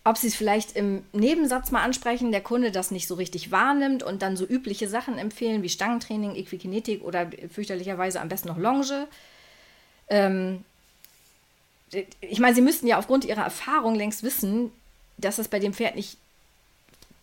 ob 0.06 0.18
sie 0.18 0.28
es 0.28 0.36
vielleicht 0.36 0.78
im 0.78 1.04
Nebensatz 1.12 1.72
mal 1.72 1.84
ansprechen, 1.84 2.32
der 2.32 2.42
Kunde 2.42 2.72
das 2.72 2.90
nicht 2.90 3.08
so 3.08 3.16
richtig 3.16 3.52
wahrnimmt 3.52 4.02
und 4.02 4.22
dann 4.22 4.38
so 4.38 4.46
übliche 4.46 4.88
Sachen 4.88 5.18
empfehlen 5.18 5.62
wie 5.62 5.70
Stangentraining, 5.70 6.36
Equikinetik 6.36 7.04
oder 7.04 7.30
fürchterlicherweise 7.52 8.22
am 8.22 8.30
besten 8.30 8.48
noch 8.48 8.58
Longe. 8.58 9.08
Ähm, 10.08 10.64
ich 12.22 12.40
meine, 12.40 12.56
sie 12.56 12.62
müssten 12.62 12.88
ja 12.88 12.98
aufgrund 12.98 13.26
ihrer 13.26 13.44
Erfahrung 13.44 13.96
längst 13.96 14.24
wissen, 14.24 14.72
dass 15.18 15.36
das 15.36 15.50
bei 15.50 15.60
dem 15.60 15.74
Pferd 15.74 15.96
nicht 15.96 16.18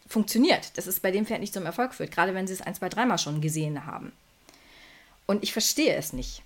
funktioniert, 0.07 0.77
dass 0.77 0.87
es 0.87 1.01
bei 1.01 1.11
dem 1.11 1.27
Pferd 1.27 1.41
nicht 1.41 1.55
zum 1.55 1.67
Erfolg 1.67 1.95
führt, 1.95 2.11
gerade 2.11 2.35
wenn 2.35 2.47
sie 2.47 2.53
es 2.53 2.63
ein, 2.63 2.75
zwei, 2.75 2.89
dreimal 2.89 3.19
schon 3.19 3.41
gesehen 3.41 3.87
haben. 3.87 4.13
Und 5.27 5.43
ich 5.43 5.53
verstehe 5.53 5.95
es 5.95 6.13
nicht. 6.13 6.43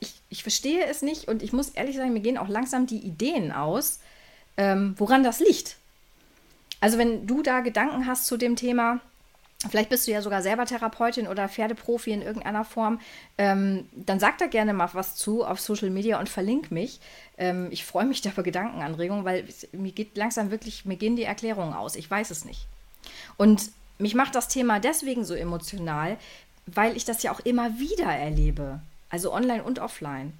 Ich, 0.00 0.14
ich 0.30 0.42
verstehe 0.42 0.86
es 0.86 1.02
nicht 1.02 1.28
und 1.28 1.42
ich 1.42 1.52
muss 1.52 1.70
ehrlich 1.70 1.96
sagen, 1.96 2.12
mir 2.12 2.20
gehen 2.20 2.38
auch 2.38 2.48
langsam 2.48 2.86
die 2.86 2.98
Ideen 2.98 3.52
aus, 3.52 4.00
ähm, 4.56 4.94
woran 4.98 5.22
das 5.22 5.40
liegt. 5.40 5.76
Also 6.80 6.98
wenn 6.98 7.26
du 7.26 7.42
da 7.42 7.60
Gedanken 7.60 8.06
hast 8.06 8.26
zu 8.26 8.36
dem 8.36 8.56
Thema, 8.56 9.00
vielleicht 9.70 9.90
bist 9.90 10.06
du 10.06 10.10
ja 10.10 10.22
sogar 10.22 10.42
selber 10.42 10.66
Therapeutin 10.66 11.28
oder 11.28 11.48
Pferdeprofi 11.48 12.10
in 12.10 12.22
irgendeiner 12.22 12.64
Form, 12.64 13.00
ähm, 13.38 13.86
dann 13.92 14.18
sag 14.18 14.38
da 14.38 14.46
gerne 14.46 14.72
mal 14.72 14.88
was 14.92 15.14
zu 15.14 15.44
auf 15.44 15.60
Social 15.60 15.90
Media 15.90 16.18
und 16.18 16.28
verlink 16.28 16.70
mich. 16.72 17.00
Ähm, 17.38 17.68
ich 17.70 17.84
freue 17.84 18.06
mich 18.06 18.20
da 18.20 18.30
für 18.30 18.42
Gedankenanregungen, 18.42 19.24
weil 19.24 19.44
mir 19.72 19.92
geht 19.92 20.16
langsam 20.16 20.50
wirklich, 20.50 20.84
mir 20.84 20.96
gehen 20.96 21.16
die 21.16 21.22
Erklärungen 21.22 21.74
aus. 21.74 21.94
Ich 21.94 22.10
weiß 22.10 22.30
es 22.30 22.44
nicht. 22.44 22.66
Und 23.36 23.70
mich 23.98 24.14
macht 24.14 24.34
das 24.34 24.48
Thema 24.48 24.80
deswegen 24.80 25.24
so 25.24 25.34
emotional, 25.34 26.16
weil 26.66 26.96
ich 26.96 27.04
das 27.04 27.22
ja 27.22 27.32
auch 27.32 27.40
immer 27.40 27.78
wieder 27.78 28.06
erlebe. 28.06 28.80
Also 29.10 29.32
online 29.32 29.62
und 29.62 29.78
offline. 29.78 30.32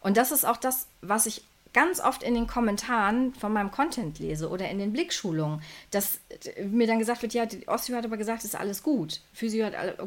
Und 0.00 0.16
das 0.16 0.32
ist 0.32 0.44
auch 0.44 0.56
das, 0.56 0.86
was 1.00 1.26
ich 1.26 1.42
ganz 1.72 2.00
oft 2.00 2.22
in 2.22 2.34
den 2.34 2.46
Kommentaren 2.46 3.34
von 3.34 3.52
meinem 3.52 3.70
Content 3.70 4.18
lese 4.18 4.50
oder 4.50 4.68
in 4.68 4.78
den 4.78 4.92
Blickschulungen, 4.92 5.62
dass 5.90 6.18
mir 6.64 6.86
dann 6.86 6.98
gesagt 6.98 7.22
wird, 7.22 7.32
ja, 7.32 7.46
die 7.46 7.66
Osteo 7.66 7.96
hat 7.96 8.04
aber 8.04 8.18
gesagt, 8.18 8.40
es 8.40 8.52
ist 8.52 8.60
alles 8.60 8.82
gut. 8.82 9.20
Physio 9.32 9.66
hat 9.66 9.98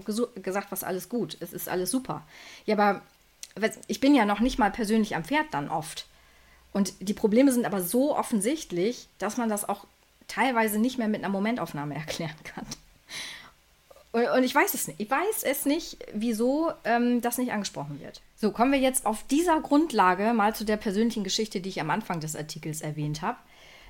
gesagt, 0.43 0.71
was 0.71 0.83
alles 0.83 1.09
gut, 1.09 1.37
es 1.39 1.53
ist 1.53 1.67
alles 1.67 1.89
super. 1.89 2.23
Ja, 2.65 2.75
aber 2.75 3.01
ich 3.87 3.99
bin 3.99 4.13
ja 4.13 4.25
noch 4.25 4.41
nicht 4.41 4.59
mal 4.59 4.71
persönlich 4.71 5.15
am 5.15 5.23
Pferd 5.23 5.47
dann 5.51 5.69
oft. 5.69 6.05
Und 6.71 6.93
die 6.99 7.13
Probleme 7.13 7.51
sind 7.51 7.65
aber 7.65 7.81
so 7.81 8.15
offensichtlich, 8.15 9.07
dass 9.17 9.37
man 9.37 9.49
das 9.49 9.67
auch 9.67 9.87
teilweise 10.27 10.79
nicht 10.79 10.97
mehr 10.97 11.07
mit 11.07 11.23
einer 11.23 11.31
Momentaufnahme 11.31 11.95
erklären 11.95 12.35
kann. 12.43 12.65
Und, 14.11 14.29
und 14.29 14.43
ich 14.43 14.55
weiß 14.55 14.73
es 14.73 14.87
nicht. 14.87 14.99
Ich 14.99 15.11
weiß 15.11 15.43
es 15.43 15.65
nicht, 15.65 15.97
wieso 16.13 16.71
ähm, 16.85 17.21
das 17.21 17.37
nicht 17.37 17.51
angesprochen 17.51 17.99
wird. 17.99 18.21
So, 18.37 18.51
kommen 18.51 18.71
wir 18.71 18.79
jetzt 18.79 19.05
auf 19.05 19.23
dieser 19.23 19.59
Grundlage 19.59 20.33
mal 20.33 20.55
zu 20.55 20.63
der 20.63 20.77
persönlichen 20.77 21.23
Geschichte, 21.23 21.59
die 21.59 21.69
ich 21.69 21.81
am 21.81 21.89
Anfang 21.89 22.21
des 22.21 22.35
Artikels 22.35 22.81
erwähnt 22.81 23.21
habe. 23.21 23.37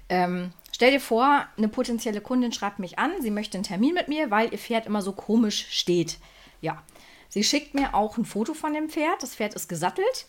Ähm, 0.09 0.51
stell 0.71 0.91
dir 0.91 0.99
vor, 0.99 1.45
eine 1.57 1.67
potenzielle 1.67 2.21
Kundin 2.21 2.51
schreibt 2.51 2.79
mich 2.79 2.99
an, 2.99 3.11
sie 3.21 3.31
möchte 3.31 3.57
einen 3.57 3.63
Termin 3.63 3.93
mit 3.93 4.07
mir, 4.07 4.31
weil 4.31 4.51
ihr 4.51 4.57
Pferd 4.57 4.85
immer 4.85 5.01
so 5.01 5.13
komisch 5.13 5.67
steht. 5.69 6.17
Ja, 6.61 6.81
sie 7.29 7.43
schickt 7.43 7.73
mir 7.73 7.93
auch 7.93 8.17
ein 8.17 8.25
Foto 8.25 8.53
von 8.53 8.73
dem 8.73 8.89
Pferd. 8.89 9.21
Das 9.21 9.35
Pferd 9.35 9.53
ist 9.53 9.69
gesattelt. 9.69 10.25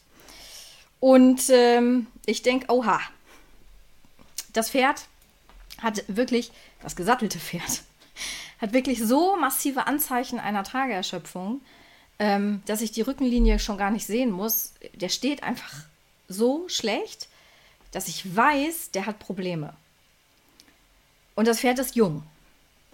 Und 1.01 1.49
ähm, 1.51 2.07
ich 2.25 2.43
denke, 2.43 2.71
oha, 2.71 3.01
das 4.53 4.71
Pferd 4.71 5.07
hat 5.79 6.05
wirklich, 6.09 6.51
das 6.81 6.97
gesattelte 6.97 7.39
Pferd, 7.39 7.83
hat 8.61 8.73
wirklich 8.73 9.03
so 9.03 9.37
massive 9.37 9.87
Anzeichen 9.87 10.39
einer 10.39 10.65
Trageerschöpfung, 10.65 11.61
ähm, 12.19 12.63
dass 12.67 12.81
ich 12.81 12.93
die 12.93 13.03
Rückenlinie 13.03 13.59
schon 13.59 13.79
gar 13.79 13.91
nicht 13.91 14.07
sehen 14.07 14.31
muss. 14.31 14.73
Der 14.95 15.09
steht 15.09 15.43
einfach 15.43 15.75
so 16.29 16.69
schlecht, 16.69 17.29
dass 17.93 18.09
ich 18.09 18.37
weiß, 18.37 18.91
der 18.93 19.07
hat 19.07 19.19
Probleme. 19.19 19.75
Und 21.35 21.47
das 21.47 21.61
Pferd 21.61 21.79
ist 21.79 21.97
jung. 21.97 22.23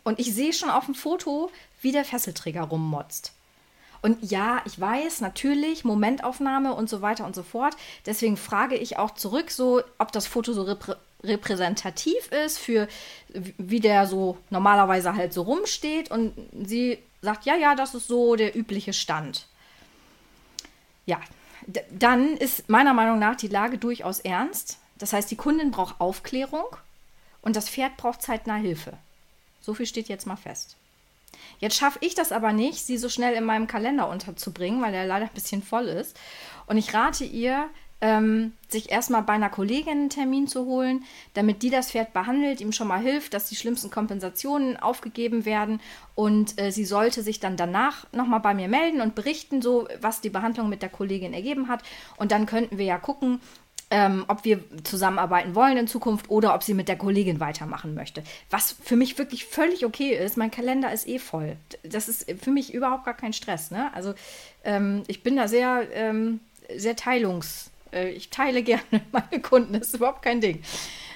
Und 0.04 0.18
ich 0.18 0.34
sehe 0.34 0.52
schon 0.52 0.70
auf 0.70 0.86
dem 0.86 0.94
Foto, 0.94 1.50
wie 1.80 1.92
der 1.92 2.04
Fesselträger 2.04 2.62
rummotzt. 2.62 3.32
Und 4.02 4.30
ja, 4.30 4.60
ich 4.64 4.78
weiß 4.78 5.20
natürlich, 5.20 5.84
Momentaufnahme 5.84 6.74
und 6.74 6.90
so 6.90 7.02
weiter 7.02 7.24
und 7.24 7.36
so 7.36 7.44
fort. 7.44 7.76
Deswegen 8.04 8.36
frage 8.36 8.76
ich 8.76 8.98
auch 8.98 9.12
zurück, 9.12 9.50
so, 9.50 9.80
ob 9.98 10.10
das 10.12 10.26
Foto 10.26 10.52
so 10.52 10.62
reprä 10.62 10.96
repräsentativ 11.24 12.32
ist 12.32 12.58
für 12.58 12.88
wie 13.28 13.78
der 13.78 14.08
so 14.08 14.38
normalerweise 14.50 15.14
halt 15.14 15.32
so 15.32 15.42
rumsteht. 15.42 16.10
Und 16.10 16.34
sie 16.66 16.98
sagt, 17.20 17.44
ja, 17.46 17.54
ja, 17.54 17.76
das 17.76 17.94
ist 17.94 18.08
so 18.08 18.34
der 18.34 18.56
übliche 18.56 18.92
Stand. 18.92 19.46
Ja, 21.06 21.20
dann 21.90 22.36
ist 22.36 22.68
meiner 22.68 22.92
Meinung 22.92 23.20
nach 23.20 23.36
die 23.36 23.46
Lage 23.46 23.78
durchaus 23.78 24.18
ernst. 24.18 24.78
Das 24.98 25.12
heißt, 25.12 25.30
die 25.30 25.36
Kundin 25.36 25.70
braucht 25.70 26.00
Aufklärung 26.00 26.66
und 27.40 27.54
das 27.54 27.68
Pferd 27.68 27.96
braucht 27.96 28.20
zeitnah 28.20 28.56
Hilfe. 28.56 28.94
So 29.60 29.74
viel 29.74 29.86
steht 29.86 30.08
jetzt 30.08 30.26
mal 30.26 30.36
fest. 30.36 30.76
Jetzt 31.58 31.76
schaffe 31.76 31.98
ich 32.02 32.14
das 32.14 32.32
aber 32.32 32.52
nicht, 32.52 32.84
sie 32.84 32.98
so 32.98 33.08
schnell 33.08 33.34
in 33.34 33.44
meinem 33.44 33.66
Kalender 33.66 34.08
unterzubringen, 34.08 34.82
weil 34.82 34.94
er 34.94 35.06
leider 35.06 35.26
ein 35.26 35.34
bisschen 35.34 35.62
voll 35.62 35.86
ist. 35.86 36.18
Und 36.66 36.76
ich 36.76 36.92
rate 36.94 37.24
ihr, 37.24 37.68
ähm, 38.02 38.52
sich 38.68 38.90
erstmal 38.90 39.22
bei 39.22 39.34
einer 39.34 39.48
Kollegin 39.48 39.92
einen 39.92 40.10
Termin 40.10 40.48
zu 40.48 40.66
holen, 40.66 41.04
damit 41.34 41.62
die 41.62 41.70
das 41.70 41.92
Pferd 41.92 42.12
behandelt, 42.12 42.60
ihm 42.60 42.72
schon 42.72 42.88
mal 42.88 43.00
hilft, 43.00 43.32
dass 43.32 43.48
die 43.48 43.54
schlimmsten 43.54 43.90
Kompensationen 43.90 44.76
aufgegeben 44.76 45.44
werden 45.44 45.80
und 46.16 46.60
äh, 46.60 46.72
sie 46.72 46.84
sollte 46.84 47.22
sich 47.22 47.38
dann 47.38 47.56
danach 47.56 48.12
nochmal 48.12 48.40
bei 48.40 48.54
mir 48.54 48.66
melden 48.66 49.00
und 49.00 49.14
berichten, 49.14 49.62
so 49.62 49.86
was 50.00 50.20
die 50.20 50.30
Behandlung 50.30 50.68
mit 50.68 50.82
der 50.82 50.88
Kollegin 50.88 51.32
ergeben 51.32 51.68
hat 51.68 51.84
und 52.16 52.32
dann 52.32 52.44
könnten 52.44 52.76
wir 52.76 52.86
ja 52.86 52.98
gucken, 52.98 53.40
ähm, 53.92 54.24
ob 54.26 54.44
wir 54.44 54.60
zusammenarbeiten 54.84 55.54
wollen 55.54 55.76
in 55.76 55.86
Zukunft 55.86 56.30
oder 56.30 56.54
ob 56.54 56.62
sie 56.62 56.72
mit 56.72 56.88
der 56.88 56.96
Kollegin 56.96 57.40
weitermachen 57.40 57.94
möchte. 57.94 58.24
Was 58.48 58.72
für 58.72 58.96
mich 58.96 59.18
wirklich 59.18 59.44
völlig 59.44 59.84
okay 59.84 60.16
ist. 60.16 60.38
Mein 60.38 60.50
Kalender 60.50 60.90
ist 60.90 61.06
eh 61.06 61.18
voll. 61.18 61.56
Das 61.82 62.08
ist 62.08 62.28
für 62.40 62.50
mich 62.50 62.72
überhaupt 62.72 63.04
gar 63.04 63.14
kein 63.14 63.34
Stress. 63.34 63.70
Ne? 63.70 63.92
Also 63.94 64.14
ähm, 64.64 65.02
ich 65.08 65.22
bin 65.22 65.36
da 65.36 65.46
sehr, 65.46 65.86
ähm, 65.92 66.40
sehr 66.74 66.96
teilungs 66.96 67.70
äh, 67.92 68.10
ich 68.10 68.30
teile 68.30 68.62
gerne 68.62 68.82
meine 69.12 69.42
Kunden, 69.42 69.74
das 69.74 69.88
ist 69.88 69.96
überhaupt 69.96 70.22
kein 70.22 70.40
Ding. 70.40 70.62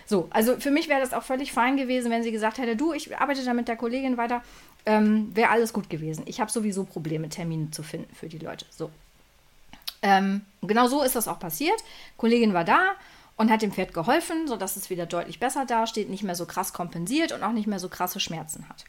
So, 0.04 0.28
also 0.30 0.60
für 0.60 0.70
mich 0.70 0.88
wäre 0.88 1.00
das 1.00 1.14
auch 1.14 1.24
völlig 1.24 1.52
fein 1.52 1.76
gewesen, 1.76 2.12
wenn 2.12 2.22
sie 2.22 2.30
gesagt 2.30 2.58
hätte, 2.58 2.76
du, 2.76 2.92
ich 2.92 3.16
arbeite 3.18 3.44
da 3.44 3.54
mit 3.54 3.66
der 3.66 3.76
Kollegin 3.76 4.16
weiter, 4.16 4.42
ähm, 4.84 5.34
wäre 5.34 5.50
alles 5.50 5.72
gut 5.72 5.90
gewesen. 5.90 6.22
Ich 6.26 6.40
habe 6.40 6.50
sowieso 6.50 6.84
Probleme, 6.84 7.28
Termine 7.28 7.70
zu 7.72 7.82
finden 7.82 8.14
für 8.14 8.28
die 8.28 8.38
Leute. 8.38 8.66
So. 8.70 8.90
Ähm, 10.06 10.42
genau 10.62 10.86
so 10.86 11.02
ist 11.02 11.16
das 11.16 11.26
auch 11.26 11.40
passiert. 11.40 11.82
Kollegin 12.16 12.54
war 12.54 12.62
da 12.62 12.92
und 13.36 13.50
hat 13.50 13.62
dem 13.62 13.72
Pferd 13.72 13.92
geholfen, 13.92 14.46
sodass 14.46 14.76
es 14.76 14.88
wieder 14.88 15.04
deutlich 15.04 15.40
besser 15.40 15.66
dasteht, 15.66 16.08
nicht 16.08 16.22
mehr 16.22 16.36
so 16.36 16.46
krass 16.46 16.72
kompensiert 16.72 17.32
und 17.32 17.42
auch 17.42 17.50
nicht 17.50 17.66
mehr 17.66 17.80
so 17.80 17.88
krasse 17.88 18.20
Schmerzen 18.20 18.68
hat. 18.68 18.84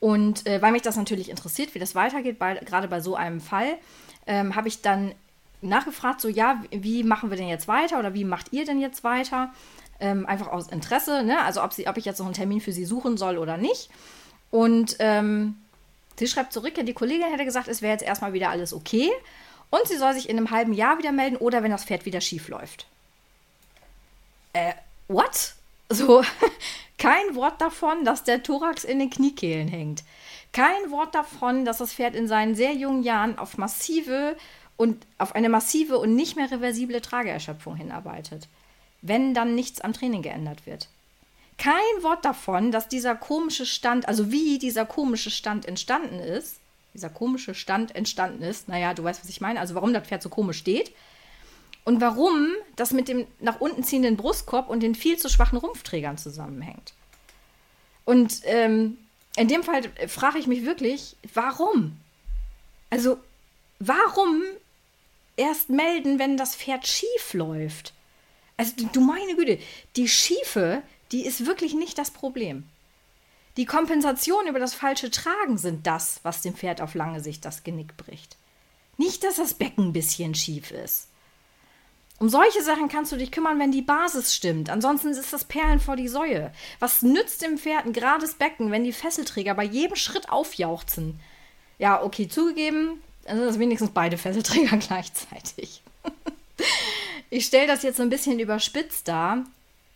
Und 0.00 0.44
äh, 0.48 0.60
weil 0.60 0.72
mich 0.72 0.82
das 0.82 0.96
natürlich 0.96 1.30
interessiert, 1.30 1.76
wie 1.76 1.78
das 1.78 1.94
weitergeht, 1.94 2.40
bei, 2.40 2.54
gerade 2.56 2.88
bei 2.88 3.00
so 3.00 3.14
einem 3.14 3.40
Fall, 3.40 3.78
ähm, 4.26 4.56
habe 4.56 4.66
ich 4.66 4.82
dann 4.82 5.14
nachgefragt, 5.62 6.20
so 6.20 6.28
ja, 6.28 6.60
wie 6.72 7.04
machen 7.04 7.30
wir 7.30 7.36
denn 7.36 7.48
jetzt 7.48 7.68
weiter 7.68 8.00
oder 8.00 8.12
wie 8.12 8.24
macht 8.24 8.52
ihr 8.52 8.64
denn 8.66 8.80
jetzt 8.80 9.04
weiter? 9.04 9.52
Ähm, 10.00 10.26
einfach 10.26 10.48
aus 10.48 10.66
Interesse, 10.66 11.22
ne? 11.22 11.40
also 11.44 11.62
ob, 11.62 11.72
sie, 11.72 11.86
ob 11.86 11.96
ich 11.96 12.04
jetzt 12.04 12.18
noch 12.18 12.26
einen 12.26 12.34
Termin 12.34 12.60
für 12.60 12.72
sie 12.72 12.84
suchen 12.84 13.16
soll 13.16 13.38
oder 13.38 13.56
nicht. 13.56 13.88
Und 14.50 14.96
ähm, 14.98 15.56
sie 16.18 16.26
schreibt 16.26 16.52
zurück, 16.52 16.76
ja, 16.76 16.82
die 16.82 16.92
Kollegin 16.92 17.30
hätte 17.30 17.44
gesagt, 17.44 17.68
es 17.68 17.82
wäre 17.82 17.92
jetzt 17.92 18.04
erstmal 18.04 18.32
wieder 18.32 18.50
alles 18.50 18.74
okay 18.74 19.10
und 19.74 19.88
sie 19.88 19.96
soll 19.96 20.14
sich 20.14 20.28
in 20.28 20.36
einem 20.36 20.50
halben 20.50 20.72
Jahr 20.72 20.98
wieder 20.98 21.10
melden 21.10 21.36
oder 21.36 21.62
wenn 21.62 21.70
das 21.72 21.84
Pferd 21.84 22.04
wieder 22.04 22.20
schief 22.20 22.48
läuft. 22.48 22.86
Äh, 24.52 24.74
what? 25.08 25.54
So, 25.88 26.22
kein 26.98 27.34
Wort 27.34 27.60
davon, 27.60 28.04
dass 28.04 28.22
der 28.22 28.42
Thorax 28.42 28.84
in 28.84 29.00
den 29.00 29.10
Kniekehlen 29.10 29.66
hängt. 29.66 30.04
Kein 30.52 30.90
Wort 30.90 31.14
davon, 31.14 31.64
dass 31.64 31.78
das 31.78 31.92
Pferd 31.92 32.14
in 32.14 32.28
seinen 32.28 32.54
sehr 32.54 32.72
jungen 32.72 33.02
Jahren 33.02 33.36
auf 33.36 33.58
massive 33.58 34.36
und 34.76 35.04
auf 35.18 35.34
eine 35.34 35.48
massive 35.48 35.98
und 35.98 36.14
nicht 36.14 36.36
mehr 36.36 36.50
reversible 36.50 37.00
Trageerschöpfung 37.00 37.74
hinarbeitet, 37.74 38.46
wenn 39.02 39.34
dann 39.34 39.56
nichts 39.56 39.80
am 39.80 39.92
Training 39.92 40.22
geändert 40.22 40.66
wird. 40.66 40.88
Kein 41.58 42.02
Wort 42.02 42.24
davon, 42.24 42.70
dass 42.70 42.88
dieser 42.88 43.16
komische 43.16 43.66
Stand, 43.66 44.06
also 44.06 44.30
wie 44.30 44.58
dieser 44.58 44.86
komische 44.86 45.30
Stand 45.30 45.66
entstanden 45.66 46.20
ist, 46.20 46.60
dieser 46.94 47.10
komische 47.10 47.54
Stand 47.54 47.94
entstanden 47.94 48.42
ist, 48.42 48.68
naja, 48.68 48.94
du 48.94 49.04
weißt, 49.04 49.20
was 49.20 49.28
ich 49.28 49.40
meine, 49.40 49.60
also 49.60 49.74
warum 49.74 49.92
das 49.92 50.06
Pferd 50.06 50.22
so 50.22 50.28
komisch 50.28 50.58
steht 50.58 50.92
und 51.84 52.00
warum 52.00 52.48
das 52.76 52.92
mit 52.92 53.08
dem 53.08 53.26
nach 53.40 53.60
unten 53.60 53.84
ziehenden 53.84 54.16
Brustkorb 54.16 54.70
und 54.70 54.82
den 54.82 54.94
viel 54.94 55.18
zu 55.18 55.28
schwachen 55.28 55.58
Rumpfträgern 55.58 56.16
zusammenhängt. 56.16 56.94
Und 58.04 58.40
ähm, 58.44 58.96
in 59.36 59.48
dem 59.48 59.62
Fall 59.62 59.82
frage 60.06 60.38
ich 60.38 60.46
mich 60.46 60.64
wirklich, 60.64 61.16
warum? 61.34 61.96
Also, 62.90 63.18
warum 63.80 64.42
erst 65.36 65.68
melden, 65.70 66.18
wenn 66.18 66.36
das 66.36 66.54
Pferd 66.54 66.86
schief 66.86 67.32
läuft. 67.32 67.92
Also 68.56 68.72
du 68.92 69.00
meine 69.00 69.34
Güte, 69.34 69.58
die 69.96 70.08
Schiefe, 70.08 70.82
die 71.12 71.26
ist 71.26 71.46
wirklich 71.46 71.74
nicht 71.74 71.98
das 71.98 72.10
Problem. 72.10 72.64
Die 73.56 73.66
Kompensation 73.66 74.48
über 74.48 74.58
das 74.58 74.74
falsche 74.74 75.10
Tragen 75.10 75.58
sind 75.58 75.86
das, 75.86 76.20
was 76.22 76.42
dem 76.42 76.54
Pferd 76.54 76.80
auf 76.80 76.94
lange 76.94 77.20
Sicht 77.20 77.44
das 77.44 77.62
Genick 77.62 77.96
bricht. 77.96 78.36
Nicht, 78.96 79.22
dass 79.22 79.36
das 79.36 79.54
Becken 79.54 79.88
ein 79.88 79.92
bisschen 79.92 80.34
schief 80.34 80.70
ist. 80.70 81.08
Um 82.18 82.28
solche 82.28 82.62
Sachen 82.62 82.88
kannst 82.88 83.10
du 83.12 83.16
dich 83.16 83.32
kümmern, 83.32 83.58
wenn 83.58 83.72
die 83.72 83.82
Basis 83.82 84.34
stimmt. 84.34 84.70
Ansonsten 84.70 85.08
ist 85.08 85.32
das 85.32 85.44
Perlen 85.44 85.80
vor 85.80 85.96
die 85.96 86.08
Säue. 86.08 86.52
Was 86.78 87.02
nützt 87.02 87.42
dem 87.42 87.58
Pferd 87.58 87.86
ein 87.86 87.92
gerades 87.92 88.34
Becken, 88.34 88.70
wenn 88.70 88.84
die 88.84 88.92
Fesselträger 88.92 89.54
bei 89.54 89.64
jedem 89.64 89.96
Schritt 89.96 90.30
aufjauchzen? 90.30 91.18
Ja, 91.78 92.02
okay, 92.02 92.28
zugegeben, 92.28 93.02
dann 93.24 93.38
sind 93.38 93.46
das 93.46 93.58
wenigstens 93.58 93.90
beide 93.90 94.16
Fesselträger 94.16 94.76
gleichzeitig. 94.78 95.82
ich 97.30 97.46
stelle 97.46 97.66
das 97.66 97.82
jetzt 97.82 97.96
so 97.96 98.02
ein 98.02 98.10
bisschen 98.10 98.38
überspitzt 98.38 99.08
dar, 99.08 99.44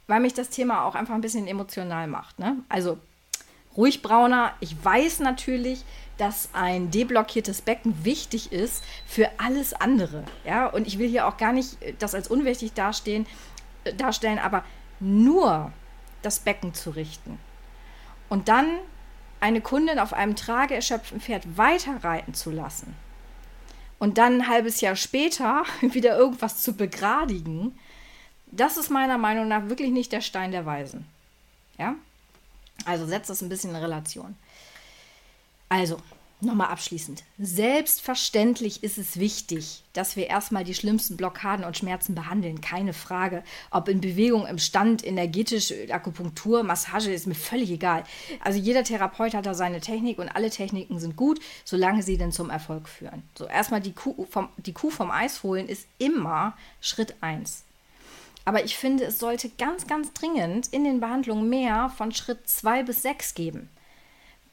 weil 0.08 0.20
mich 0.20 0.34
das 0.34 0.50
Thema 0.50 0.84
auch 0.84 0.96
einfach 0.96 1.14
ein 1.14 1.20
bisschen 1.20 1.46
emotional 1.46 2.08
macht. 2.08 2.40
Ne? 2.40 2.56
Also 2.68 2.98
ruhig 3.78 4.02
brauner. 4.02 4.52
Ich 4.60 4.76
weiß 4.84 5.20
natürlich, 5.20 5.84
dass 6.18 6.50
ein 6.52 6.90
deblockiertes 6.90 7.62
Becken 7.62 8.04
wichtig 8.04 8.52
ist 8.52 8.84
für 9.06 9.30
alles 9.38 9.72
andere. 9.72 10.24
Ja, 10.44 10.66
und 10.66 10.86
ich 10.86 10.98
will 10.98 11.08
hier 11.08 11.26
auch 11.26 11.38
gar 11.38 11.52
nicht 11.52 11.78
das 12.00 12.14
als 12.14 12.28
unwichtig 12.28 12.74
dastehen, 12.74 13.26
äh, 13.84 13.94
darstellen, 13.94 14.38
aber 14.38 14.64
nur 15.00 15.72
das 16.20 16.40
Becken 16.40 16.74
zu 16.74 16.90
richten. 16.90 17.38
Und 18.28 18.48
dann 18.48 18.66
eine 19.40 19.60
Kundin 19.60 20.00
auf 20.00 20.12
einem 20.12 20.34
trageerschöpften 20.34 21.20
Pferd 21.20 21.56
weiterreiten 21.56 22.34
zu 22.34 22.50
lassen 22.50 22.94
und 23.98 24.18
dann 24.18 24.40
ein 24.40 24.48
halbes 24.48 24.80
Jahr 24.80 24.96
später 24.96 25.62
wieder 25.80 26.16
irgendwas 26.16 26.62
zu 26.62 26.74
begradigen, 26.74 27.78
das 28.50 28.76
ist 28.76 28.90
meiner 28.90 29.18
Meinung 29.18 29.46
nach 29.46 29.68
wirklich 29.68 29.90
nicht 29.90 30.10
der 30.10 30.20
Stein 30.20 30.52
der 30.52 30.66
Weisen. 30.66 31.06
Ja? 31.78 31.94
Also 32.84 33.06
setzt 33.06 33.30
das 33.30 33.42
ein 33.42 33.48
bisschen 33.48 33.70
in 33.70 33.76
Relation. 33.76 34.36
Also, 35.68 35.98
nochmal 36.40 36.68
abschließend. 36.68 37.24
Selbstverständlich 37.38 38.82
ist 38.82 38.96
es 38.96 39.18
wichtig, 39.18 39.82
dass 39.92 40.16
wir 40.16 40.28
erstmal 40.28 40.64
die 40.64 40.74
schlimmsten 40.74 41.16
Blockaden 41.16 41.64
und 41.64 41.76
Schmerzen 41.76 42.14
behandeln. 42.14 42.60
Keine 42.60 42.92
Frage. 42.92 43.42
Ob 43.70 43.88
in 43.88 44.00
Bewegung, 44.00 44.46
im 44.46 44.58
Stand, 44.58 45.04
energetisch, 45.04 45.72
Akupunktur, 45.90 46.62
Massage, 46.62 47.12
ist 47.12 47.26
mir 47.26 47.34
völlig 47.34 47.70
egal. 47.70 48.04
Also 48.42 48.58
jeder 48.58 48.84
Therapeut 48.84 49.34
hat 49.34 49.46
da 49.46 49.54
seine 49.54 49.80
Technik 49.80 50.18
und 50.18 50.28
alle 50.28 50.50
Techniken 50.50 50.98
sind 51.00 51.16
gut, 51.16 51.40
solange 51.64 52.02
sie 52.02 52.16
denn 52.16 52.32
zum 52.32 52.50
Erfolg 52.50 52.88
führen. 52.88 53.22
So, 53.36 53.46
erstmal 53.46 53.80
die 53.80 53.92
Kuh 53.92 54.26
vom, 54.30 54.48
die 54.56 54.72
Kuh 54.72 54.90
vom 54.90 55.10
Eis 55.10 55.42
holen 55.42 55.68
ist 55.68 55.86
immer 55.98 56.56
Schritt 56.80 57.16
1. 57.20 57.64
Aber 58.44 58.64
ich 58.64 58.76
finde, 58.76 59.04
es 59.04 59.18
sollte 59.18 59.50
ganz, 59.50 59.86
ganz 59.86 60.12
dringend 60.12 60.68
in 60.68 60.84
den 60.84 61.00
Behandlungen 61.00 61.48
mehr 61.48 61.90
von 61.96 62.12
Schritt 62.12 62.48
2 62.48 62.84
bis 62.84 63.02
6 63.02 63.34
geben. 63.34 63.68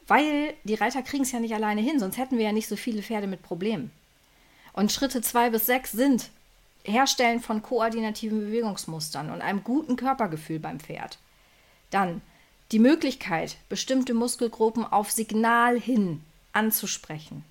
Weil 0.07 0.53
die 0.63 0.75
Reiter 0.75 1.01
kriegen 1.01 1.23
es 1.23 1.31
ja 1.31 1.39
nicht 1.39 1.55
alleine 1.55 1.81
hin, 1.81 1.99
sonst 1.99 2.17
hätten 2.17 2.37
wir 2.37 2.45
ja 2.45 2.51
nicht 2.51 2.67
so 2.67 2.75
viele 2.75 3.01
Pferde 3.01 3.27
mit 3.27 3.41
Problemen. 3.41 3.91
Und 4.73 4.91
Schritte 4.91 5.21
2 5.21 5.51
bis 5.51 5.65
6 5.65 5.93
sind 5.93 6.29
Herstellen 6.83 7.39
von 7.39 7.61
koordinativen 7.61 8.39
Bewegungsmustern 8.39 9.31
und 9.31 9.41
einem 9.41 9.63
guten 9.63 9.95
Körpergefühl 9.95 10.59
beim 10.59 10.79
Pferd. 10.79 11.17
Dann 11.89 12.21
die 12.71 12.79
Möglichkeit, 12.79 13.57
bestimmte 13.69 14.13
Muskelgruppen 14.13 14.85
auf 14.85 15.11
Signal 15.11 15.79
hin 15.79 16.21
anzusprechen. 16.51 17.43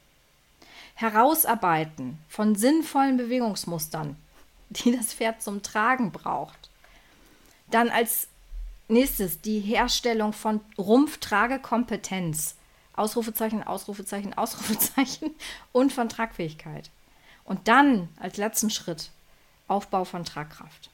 Herausarbeiten 0.95 2.19
von 2.29 2.55
sinnvollen 2.55 3.17
Bewegungsmustern, 3.17 4.17
die 4.71 4.97
das 4.97 5.15
Pferd 5.15 5.43
zum 5.43 5.63
Tragen 5.63 6.13
braucht. 6.13 6.71
Dann 7.71 7.91
als 7.91 8.29
nächstes 8.89 9.41
die 9.41 9.61
Herstellung 9.61 10.33
von 10.33 10.61
Rumpftragekompetenz. 10.79 12.57
Ausrufezeichen, 12.97 13.63
Ausrufezeichen, 13.63 14.35
Ausrufezeichen 14.39 15.31
und 15.73 15.93
von 15.93 16.09
Tragfähigkeit. 16.09 16.91
Und 17.45 17.69
dann 17.69 18.09
als 18.19 18.37
letzten 18.37 18.71
Schritt 18.71 19.11
Aufbau 19.67 20.05
von 20.05 20.25
Tragkraft. 20.25 20.91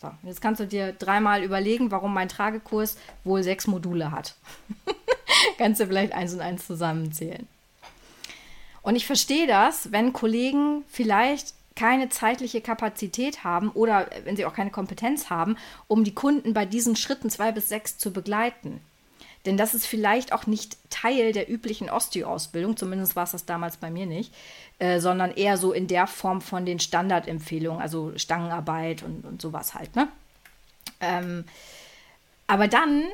So, 0.00 0.10
jetzt 0.22 0.40
kannst 0.40 0.60
du 0.60 0.66
dir 0.66 0.92
dreimal 0.92 1.42
überlegen, 1.42 1.90
warum 1.90 2.14
mein 2.14 2.28
Tragekurs 2.28 2.96
wohl 3.22 3.42
sechs 3.42 3.66
Module 3.66 4.10
hat. 4.10 4.34
kannst 5.58 5.80
du 5.80 5.86
vielleicht 5.86 6.12
eins 6.12 6.32
und 6.32 6.40
eins 6.40 6.66
zusammenzählen. 6.66 7.46
Und 8.82 8.96
ich 8.96 9.06
verstehe 9.06 9.46
das, 9.46 9.92
wenn 9.92 10.14
Kollegen 10.14 10.84
vielleicht 10.88 11.52
keine 11.76 12.08
zeitliche 12.08 12.60
Kapazität 12.60 13.44
haben 13.44 13.70
oder 13.70 14.08
wenn 14.24 14.36
sie 14.36 14.44
auch 14.44 14.54
keine 14.54 14.70
Kompetenz 14.70 15.30
haben, 15.30 15.56
um 15.86 16.04
die 16.04 16.14
Kunden 16.14 16.52
bei 16.52 16.66
diesen 16.66 16.96
Schritten 16.96 17.30
zwei 17.30 17.52
bis 17.52 17.68
sechs 17.68 17.96
zu 17.98 18.12
begleiten. 18.12 18.80
Denn 19.46 19.56
das 19.56 19.72
ist 19.72 19.86
vielleicht 19.86 20.32
auch 20.32 20.46
nicht 20.46 20.76
Teil 20.90 21.32
der 21.32 21.50
üblichen 21.50 21.88
Osteo-Ausbildung, 21.88 22.76
zumindest 22.76 23.16
war 23.16 23.24
es 23.24 23.30
das 23.30 23.46
damals 23.46 23.78
bei 23.78 23.90
mir 23.90 24.04
nicht, 24.04 24.34
äh, 24.78 25.00
sondern 25.00 25.30
eher 25.30 25.56
so 25.56 25.72
in 25.72 25.86
der 25.86 26.06
Form 26.06 26.42
von 26.42 26.66
den 26.66 26.78
Standardempfehlungen, 26.78 27.80
also 27.80 28.12
Stangenarbeit 28.16 29.02
und, 29.02 29.24
und 29.24 29.40
sowas 29.40 29.74
halt. 29.74 29.96
Ne? 29.96 30.08
Ähm, 31.00 31.44
aber 32.46 32.68
dann, 32.68 33.04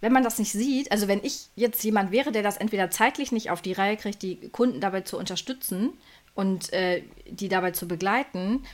wenn 0.00 0.12
man 0.12 0.22
das 0.22 0.38
nicht 0.38 0.52
sieht, 0.52 0.90
also 0.90 1.06
wenn 1.06 1.22
ich 1.22 1.48
jetzt 1.54 1.84
jemand 1.84 2.12
wäre, 2.12 2.32
der 2.32 2.42
das 2.42 2.56
entweder 2.56 2.90
zeitlich 2.90 3.30
nicht 3.30 3.50
auf 3.50 3.60
die 3.60 3.72
Reihe 3.72 3.98
kriegt, 3.98 4.22
die 4.22 4.36
Kunden 4.48 4.80
dabei 4.80 5.02
zu 5.02 5.18
unterstützen, 5.18 5.92
und 6.34 6.72
äh, 6.72 7.02
die 7.28 7.48
dabei 7.48 7.70
zu 7.70 7.88
begleiten. 7.88 8.64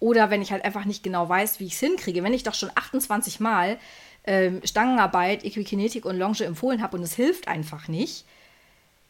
Oder 0.00 0.30
wenn 0.30 0.42
ich 0.42 0.50
halt 0.50 0.64
einfach 0.64 0.84
nicht 0.84 1.02
genau 1.02 1.28
weiß, 1.28 1.60
wie 1.60 1.66
ich 1.66 1.74
es 1.74 1.80
hinkriege. 1.80 2.24
Wenn 2.24 2.34
ich 2.34 2.42
doch 2.42 2.54
schon 2.54 2.72
28 2.74 3.38
Mal 3.40 3.78
ähm, 4.24 4.60
Stangenarbeit, 4.64 5.44
Equikinetik 5.44 6.04
und 6.04 6.18
Longe 6.18 6.44
empfohlen 6.44 6.82
habe 6.82 6.96
und 6.96 7.02
es 7.02 7.14
hilft 7.14 7.48
einfach 7.48 7.88
nicht, 7.88 8.24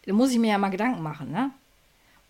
dann 0.05 0.17
muss 0.17 0.33
ich 0.33 0.39
mir 0.39 0.51
ja 0.51 0.59
mal 0.59 0.69
Gedanken 0.69 1.03
machen. 1.03 1.31
Ne? 1.31 1.51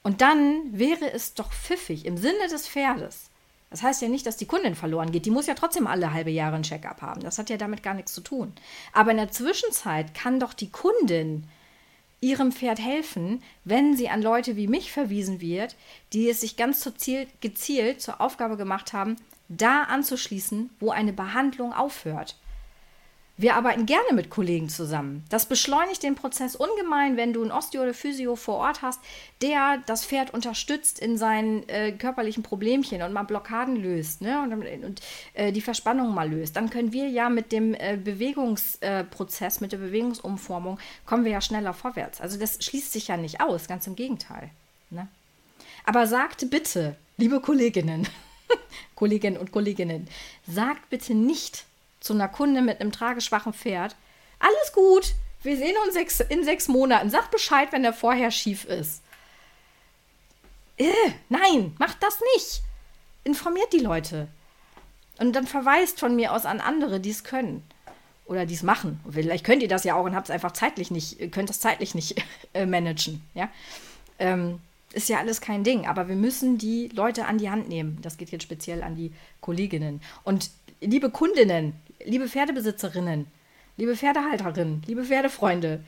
Und 0.02 0.20
dann 0.20 0.62
wäre 0.72 1.10
es 1.12 1.34
doch 1.34 1.52
pfiffig 1.52 2.06
im 2.06 2.16
Sinne 2.16 2.48
des 2.50 2.68
Pferdes. 2.68 3.30
Das 3.70 3.82
heißt 3.82 4.02
ja 4.02 4.08
nicht, 4.08 4.26
dass 4.26 4.36
die 4.36 4.46
Kundin 4.46 4.74
verloren 4.74 5.12
geht. 5.12 5.24
Die 5.24 5.30
muss 5.30 5.46
ja 5.46 5.54
trotzdem 5.54 5.86
alle 5.86 6.12
halbe 6.12 6.30
Jahre 6.30 6.56
ein 6.56 6.62
Check-up 6.62 7.00
haben. 7.00 7.22
Das 7.22 7.38
hat 7.38 7.48
ja 7.48 7.56
damit 7.56 7.82
gar 7.82 7.94
nichts 7.94 8.12
zu 8.12 8.20
tun. 8.20 8.52
Aber 8.92 9.12
in 9.12 9.16
der 9.16 9.30
Zwischenzeit 9.30 10.12
kann 10.12 10.38
doch 10.38 10.52
die 10.52 10.70
Kundin 10.70 11.48
ihrem 12.22 12.52
Pferd 12.52 12.78
helfen, 12.78 13.42
wenn 13.64 13.96
sie 13.96 14.08
an 14.08 14.22
Leute 14.22 14.56
wie 14.56 14.68
mich 14.68 14.92
verwiesen 14.92 15.42
wird, 15.42 15.76
die 16.14 16.30
es 16.30 16.40
sich 16.40 16.56
ganz 16.56 16.80
gezielt 17.40 18.00
zur 18.00 18.20
Aufgabe 18.22 18.56
gemacht 18.56 18.94
haben, 18.94 19.16
da 19.48 19.82
anzuschließen, 19.82 20.70
wo 20.80 20.90
eine 20.90 21.12
Behandlung 21.12 21.74
aufhört. 21.74 22.36
Wir 23.38 23.56
arbeiten 23.56 23.86
gerne 23.86 24.12
mit 24.12 24.28
Kollegen 24.28 24.68
zusammen. 24.68 25.24
Das 25.30 25.46
beschleunigt 25.46 26.02
den 26.02 26.14
Prozess 26.14 26.54
ungemein, 26.54 27.16
wenn 27.16 27.32
du 27.32 27.40
einen 27.40 27.50
Osteo 27.50 27.82
oder 27.82 27.94
Physio 27.94 28.36
vor 28.36 28.56
Ort 28.56 28.82
hast, 28.82 29.00
der 29.40 29.82
das 29.86 30.04
Pferd 30.04 30.34
unterstützt 30.34 30.98
in 30.98 31.16
seinen 31.16 31.66
äh, 31.68 31.92
körperlichen 31.92 32.42
Problemchen 32.42 33.00
und 33.00 33.14
mal 33.14 33.22
Blockaden 33.22 33.76
löst 33.76 34.20
ne? 34.20 34.42
und, 34.42 34.52
und 34.84 35.00
äh, 35.32 35.50
die 35.50 35.62
Verspannung 35.62 36.14
mal 36.14 36.30
löst. 36.30 36.56
Dann 36.56 36.68
können 36.68 36.92
wir 36.92 37.08
ja 37.08 37.30
mit 37.30 37.52
dem 37.52 37.72
äh, 37.72 37.96
Bewegungsprozess, 37.96 39.62
mit 39.62 39.72
der 39.72 39.78
Bewegungsumformung, 39.78 40.78
kommen 41.06 41.24
wir 41.24 41.32
ja 41.32 41.40
schneller 41.40 41.72
vorwärts. 41.72 42.20
Also 42.20 42.38
das 42.38 42.62
schließt 42.62 42.92
sich 42.92 43.08
ja 43.08 43.16
nicht 43.16 43.40
aus, 43.40 43.66
ganz 43.66 43.86
im 43.86 43.96
Gegenteil. 43.96 44.50
Ne? 44.90 45.08
Aber 45.86 46.06
sagt 46.06 46.50
bitte, 46.50 46.96
liebe 47.16 47.40
Kolleginnen, 47.40 48.06
Kolleginnen 48.94 49.38
und 49.38 49.52
Kolleginnen, 49.52 50.06
sagt 50.46 50.90
bitte 50.90 51.14
nicht, 51.14 51.64
zu 52.02 52.12
einer 52.12 52.28
Kunde 52.28 52.60
mit 52.60 52.80
einem 52.80 52.92
trageschwachen 52.92 53.54
Pferd. 53.54 53.96
Alles 54.38 54.72
gut, 54.72 55.14
wir 55.42 55.56
sehen 55.56 55.76
uns 55.84 55.94
sechs, 55.94 56.20
in 56.20 56.44
sechs 56.44 56.68
Monaten. 56.68 57.10
Sag 57.10 57.30
Bescheid, 57.30 57.72
wenn 57.72 57.82
der 57.82 57.92
vorher 57.92 58.30
schief 58.30 58.64
ist. 58.64 59.02
Äh, 60.76 60.92
nein, 61.28 61.74
macht 61.78 62.02
das 62.02 62.18
nicht. 62.34 62.62
Informiert 63.24 63.72
die 63.72 63.78
Leute. 63.78 64.28
Und 65.18 65.34
dann 65.34 65.46
verweist 65.46 66.00
von 66.00 66.16
mir 66.16 66.32
aus 66.32 66.44
an 66.44 66.60
andere, 66.60 66.98
die 66.98 67.10
es 67.10 67.24
können. 67.24 67.62
Oder 68.24 68.46
die 68.46 68.54
es 68.54 68.62
machen. 68.62 69.00
Vielleicht 69.08 69.44
könnt 69.44 69.62
ihr 69.62 69.68
das 69.68 69.84
ja 69.84 69.94
auch 69.94 70.04
und 70.04 70.14
habt 70.14 70.28
es 70.28 70.34
einfach 70.34 70.52
zeitlich 70.52 70.90
nicht, 70.90 71.32
könnt 71.32 71.50
das 71.50 71.60
zeitlich 71.60 71.94
nicht 71.94 72.22
äh, 72.54 72.66
managen. 72.66 73.22
Ja? 73.34 73.48
Ähm, 74.18 74.60
ist 74.92 75.08
ja 75.08 75.18
alles 75.18 75.40
kein 75.40 75.64
Ding. 75.64 75.86
Aber 75.86 76.08
wir 76.08 76.16
müssen 76.16 76.58
die 76.58 76.88
Leute 76.88 77.26
an 77.26 77.38
die 77.38 77.50
Hand 77.50 77.68
nehmen. 77.68 77.98
Das 78.02 78.16
geht 78.16 78.30
jetzt 78.30 78.42
speziell 78.42 78.82
an 78.82 78.96
die 78.96 79.12
Kolleginnen. 79.40 80.00
Und 80.24 80.50
liebe 80.82 81.10
Kundinnen, 81.10 81.74
liebe 82.04 82.28
Pferdebesitzerinnen, 82.28 83.26
liebe 83.76 83.96
Pferdehalterinnen, 83.96 84.82
liebe 84.86 85.04
Pferdefreunde, 85.04 85.82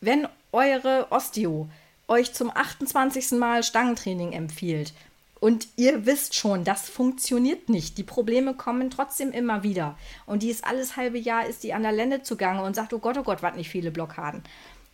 wenn 0.00 0.28
eure 0.52 1.08
Osteo 1.10 1.68
euch 2.08 2.32
zum 2.32 2.50
28. 2.54 3.32
Mal 3.32 3.64
Stangentraining 3.64 4.32
empfiehlt 4.32 4.92
und 5.40 5.66
ihr 5.76 6.06
wisst 6.06 6.34
schon, 6.36 6.64
das 6.64 6.88
funktioniert 6.88 7.68
nicht, 7.68 7.98
die 7.98 8.04
Probleme 8.04 8.54
kommen 8.54 8.90
trotzdem 8.90 9.32
immer 9.32 9.62
wieder 9.62 9.98
und 10.24 10.42
die 10.42 10.50
ist 10.50 10.64
alles 10.64 10.96
halbe 10.96 11.18
Jahr, 11.18 11.46
ist 11.46 11.64
die 11.64 11.74
an 11.74 11.82
der 11.82 11.92
Lände 11.92 12.22
zugange 12.22 12.62
und 12.62 12.76
sagt, 12.76 12.92
oh 12.92 13.00
Gott, 13.00 13.18
oh 13.18 13.24
Gott, 13.24 13.42
was 13.42 13.56
nicht 13.56 13.70
viele 13.70 13.90
Blockaden, 13.90 14.42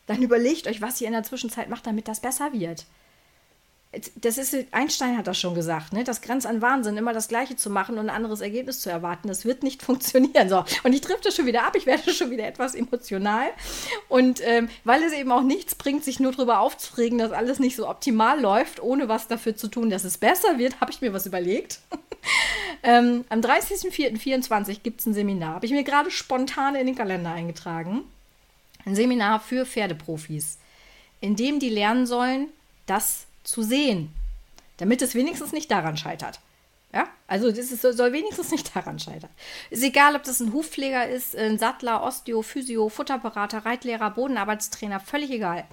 dann 0.07 0.23
überlegt 0.23 0.67
euch, 0.67 0.81
was 0.81 1.01
ihr 1.01 1.07
in 1.07 1.13
der 1.13 1.23
Zwischenzeit 1.23 1.69
macht, 1.69 1.87
damit 1.87 2.09
das 2.09 2.21
besser 2.21 2.53
wird. 2.53 2.87
Das 4.15 4.39
ist, 4.39 4.57
Einstein 4.71 5.19
hat 5.19 5.27
das 5.27 5.39
schon 5.39 5.55
gesagt, 5.55 5.93
ne? 5.93 6.03
das 6.03 6.23
grenzt 6.23 6.47
an 6.47 6.63
Wahnsinn, 6.63 6.97
immer 6.97 7.13
das 7.13 7.29
Gleiche 7.29 7.57
zu 7.57 7.69
machen 7.69 7.99
und 7.99 8.09
ein 8.09 8.15
anderes 8.15 8.41
Ergebnis 8.41 8.81
zu 8.81 8.89
erwarten. 8.89 9.29
Das 9.29 9.45
wird 9.45 9.63
nicht 9.63 9.83
funktionieren. 9.85 10.49
So. 10.49 10.65
Und 10.83 10.95
ich 10.95 11.03
trifft 11.03 11.27
das 11.27 11.37
schon 11.37 11.45
wieder 11.45 11.67
ab, 11.67 11.77
ich 11.77 11.85
werde 11.85 12.13
schon 12.13 12.31
wieder 12.31 12.47
etwas 12.47 12.75
emotional. 12.75 13.49
Und 14.09 14.41
ähm, 14.47 14.71
weil 14.85 15.03
es 15.03 15.13
eben 15.13 15.31
auch 15.31 15.43
nichts 15.43 15.75
bringt, 15.75 16.05
sich 16.05 16.21
nur 16.21 16.33
darüber 16.33 16.61
aufzuregen, 16.61 17.19
dass 17.19 17.33
alles 17.33 17.59
nicht 17.59 17.77
so 17.77 17.87
optimal 17.87 18.41
läuft, 18.41 18.83
ohne 18.83 19.09
was 19.09 19.29
dafür 19.29 19.57
zu 19.57 19.69
tun, 19.69 19.91
dass 19.91 20.05
es 20.05 20.17
besser 20.17 20.59
wird, 20.59 20.81
habe 20.81 20.91
ich 20.91 21.03
mir 21.03 21.13
was 21.13 21.27
überlegt. 21.27 21.81
ähm, 22.83 23.27
am 23.29 23.41
30.04.24 23.41 24.81
gibt 24.83 25.01
es 25.01 25.07
ein 25.07 25.13
Seminar, 25.13 25.57
habe 25.57 25.67
ich 25.67 25.73
mir 25.73 25.85
gerade 25.85 26.11
spontan 26.11 26.77
in 26.77 26.87
den 26.87 26.95
Kalender 26.95 27.33
eingetragen. 27.33 28.05
Ein 28.87 28.97
Seminar 28.97 29.39
für 29.41 29.67
Pferdeprofis, 29.67 30.59
in 31.21 31.37
dem 31.37 31.61
die 31.61 31.69
lernen 31.69 32.07
sollen, 32.07 32.49
das 32.87 33.27
zu 33.45 33.63
sehen, 33.63 34.13
damit 34.79 35.03
es 35.03 35.15
wenigstens 35.15 35.53
nicht 35.53 35.71
daran 35.71 35.97
scheitert. 35.97 36.41
Ja, 36.95 37.09
also 37.27 37.51
das 37.51 37.73
ist, 37.73 37.81
soll 37.81 38.13
wenigstens 38.13 38.51
nicht 38.51 38.77
daran 38.77 38.99
scheitern. 38.99 39.31
Ist 39.71 39.83
egal, 39.83 40.15
ob 40.15 40.25
das 40.25 40.41
ein 40.41 40.53
Hufpfleger 40.53 41.09
ist, 41.09 41.35
ein 41.35 41.59
Sattler, 41.59 42.03
Osteo, 42.03 42.43
Physio, 42.43 42.91
Futterberater, 42.91 43.65
Reitlehrer, 43.65 44.11
Bodenarbeitstrainer, 44.11 45.01
völlig 45.01 45.31
egal. 45.31 45.65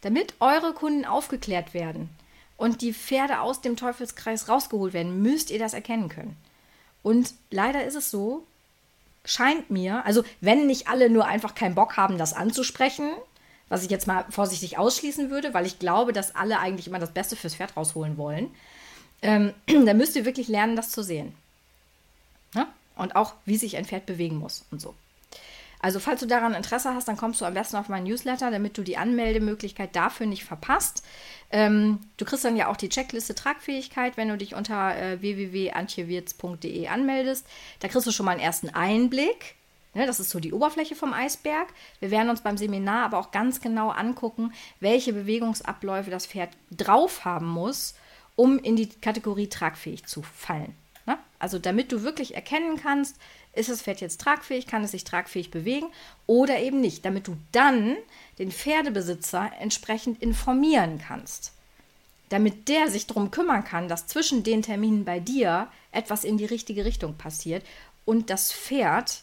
Damit 0.00 0.34
eure 0.40 0.72
Kunden 0.72 1.04
aufgeklärt 1.04 1.74
werden 1.74 2.08
und 2.56 2.80
die 2.80 2.94
Pferde 2.94 3.40
aus 3.40 3.60
dem 3.60 3.76
Teufelskreis 3.76 4.48
rausgeholt 4.48 4.94
werden, 4.94 5.22
müsst 5.22 5.50
ihr 5.50 5.58
das 5.58 5.74
erkennen 5.74 6.08
können. 6.08 6.36
Und 7.02 7.34
leider 7.50 7.84
ist 7.84 7.96
es 7.96 8.10
so, 8.10 8.46
scheint 9.24 9.70
mir, 9.70 10.04
also 10.06 10.24
wenn 10.40 10.66
nicht 10.66 10.88
alle 10.88 11.10
nur 11.10 11.26
einfach 11.26 11.54
keinen 11.54 11.74
Bock 11.74 11.96
haben, 11.96 12.18
das 12.18 12.32
anzusprechen, 12.32 13.10
was 13.72 13.82
ich 13.82 13.90
jetzt 13.90 14.06
mal 14.06 14.26
vorsichtig 14.28 14.76
ausschließen 14.76 15.30
würde, 15.30 15.54
weil 15.54 15.64
ich 15.64 15.78
glaube, 15.78 16.12
dass 16.12 16.36
alle 16.36 16.58
eigentlich 16.58 16.88
immer 16.88 16.98
das 16.98 17.14
Beste 17.14 17.36
fürs 17.36 17.54
Pferd 17.54 17.74
rausholen 17.74 18.18
wollen, 18.18 18.50
ähm, 19.22 19.54
dann 19.66 19.96
müsst 19.96 20.14
ihr 20.14 20.26
wirklich 20.26 20.48
lernen, 20.48 20.76
das 20.76 20.90
zu 20.90 21.02
sehen. 21.02 21.34
Ja? 22.54 22.68
Und 22.96 23.16
auch, 23.16 23.32
wie 23.46 23.56
sich 23.56 23.78
ein 23.78 23.86
Pferd 23.86 24.04
bewegen 24.04 24.36
muss 24.36 24.66
und 24.70 24.82
so. 24.82 24.94
Also, 25.80 26.00
falls 26.00 26.20
du 26.20 26.26
daran 26.26 26.52
Interesse 26.52 26.94
hast, 26.94 27.08
dann 27.08 27.16
kommst 27.16 27.40
du 27.40 27.46
am 27.46 27.54
besten 27.54 27.76
auf 27.76 27.88
meinen 27.88 28.04
Newsletter, 28.04 28.50
damit 28.50 28.76
du 28.76 28.82
die 28.82 28.98
Anmeldemöglichkeit 28.98 29.96
dafür 29.96 30.26
nicht 30.26 30.44
verpasst. 30.44 31.02
Ähm, 31.50 31.98
du 32.18 32.26
kriegst 32.26 32.44
dann 32.44 32.58
ja 32.58 32.68
auch 32.68 32.76
die 32.76 32.90
Checkliste 32.90 33.34
Tragfähigkeit, 33.34 34.18
wenn 34.18 34.28
du 34.28 34.36
dich 34.36 34.54
unter 34.54 34.94
äh, 34.94 35.22
www.antjewirz.de 35.22 36.88
anmeldest. 36.88 37.46
Da 37.80 37.88
kriegst 37.88 38.06
du 38.06 38.12
schon 38.12 38.26
mal 38.26 38.32
einen 38.32 38.40
ersten 38.42 38.68
Einblick 38.68 39.56
Ne, 39.94 40.06
das 40.06 40.20
ist 40.20 40.30
so 40.30 40.40
die 40.40 40.54
Oberfläche 40.54 40.94
vom 40.94 41.12
Eisberg. 41.12 41.68
Wir 42.00 42.10
werden 42.10 42.30
uns 42.30 42.40
beim 42.40 42.56
Seminar 42.56 43.04
aber 43.04 43.18
auch 43.18 43.30
ganz 43.30 43.60
genau 43.60 43.90
angucken, 43.90 44.52
welche 44.80 45.12
Bewegungsabläufe 45.12 46.10
das 46.10 46.26
Pferd 46.26 46.50
drauf 46.70 47.26
haben 47.26 47.48
muss, 47.48 47.94
um 48.34 48.58
in 48.58 48.76
die 48.76 48.88
Kategorie 48.88 49.48
tragfähig 49.48 50.06
zu 50.06 50.22
fallen. 50.22 50.74
Ne? 51.04 51.18
Also 51.38 51.58
damit 51.58 51.92
du 51.92 52.02
wirklich 52.02 52.34
erkennen 52.34 52.78
kannst, 52.80 53.16
ist 53.52 53.68
das 53.68 53.82
Pferd 53.82 54.00
jetzt 54.00 54.20
tragfähig, 54.20 54.66
kann 54.66 54.82
es 54.82 54.92
sich 54.92 55.04
tragfähig 55.04 55.50
bewegen 55.50 55.88
oder 56.26 56.58
eben 56.60 56.80
nicht, 56.80 57.04
damit 57.04 57.28
du 57.28 57.36
dann 57.52 57.96
den 58.38 58.50
Pferdebesitzer 58.50 59.50
entsprechend 59.60 60.22
informieren 60.22 61.02
kannst. 61.06 61.52
Damit 62.30 62.68
der 62.68 62.88
sich 62.88 63.06
darum 63.06 63.30
kümmern 63.30 63.64
kann, 63.64 63.88
dass 63.88 64.06
zwischen 64.06 64.42
den 64.42 64.62
Terminen 64.62 65.04
bei 65.04 65.20
dir 65.20 65.68
etwas 65.90 66.24
in 66.24 66.38
die 66.38 66.46
richtige 66.46 66.86
Richtung 66.86 67.18
passiert 67.18 67.62
und 68.06 68.30
das 68.30 68.50
Pferd 68.50 69.22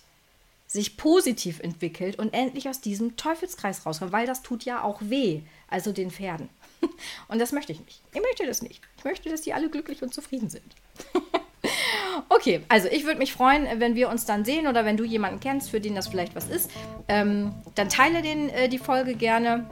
sich 0.69 0.97
positiv 0.97 1.59
entwickelt 1.61 2.19
und 2.19 2.31
endlich 2.31 2.69
aus 2.69 2.79
diesem 2.79 3.17
Teufelskreis 3.17 3.87
rauskommt, 3.87 4.11
weil 4.11 4.27
das 4.27 4.43
tut 4.43 4.65
ja 4.65 4.83
auch 4.83 5.01
weh, 5.01 5.41
also 5.67 5.91
den 5.91 6.11
Pferden. 6.11 6.47
Und 7.27 7.39
das 7.39 7.51
möchte 7.51 7.71
ich 7.71 7.79
nicht. 7.79 8.03
Ich 8.13 8.21
möchte 8.21 8.45
das 8.45 8.61
nicht. 8.61 8.81
Ich 8.97 9.03
möchte, 9.03 9.29
dass 9.29 9.41
die 9.41 9.53
alle 9.53 9.69
glücklich 9.69 10.03
und 10.03 10.13
zufrieden 10.13 10.49
sind. 10.49 10.75
okay, 12.29 12.61
also 12.69 12.87
ich 12.87 13.03
würde 13.03 13.17
mich 13.17 13.33
freuen, 13.33 13.67
wenn 13.79 13.95
wir 13.95 14.09
uns 14.09 14.25
dann 14.25 14.45
sehen 14.45 14.67
oder 14.67 14.85
wenn 14.85 14.95
du 14.95 15.03
jemanden 15.03 15.39
kennst, 15.39 15.71
für 15.71 15.81
den 15.81 15.95
das 15.95 16.07
vielleicht 16.07 16.35
was 16.35 16.47
ist. 16.47 16.69
Ähm, 17.07 17.51
dann 17.73 17.89
teile 17.89 18.21
den, 18.21 18.49
äh, 18.49 18.69
die 18.69 18.77
Folge 18.77 19.15
gerne 19.15 19.67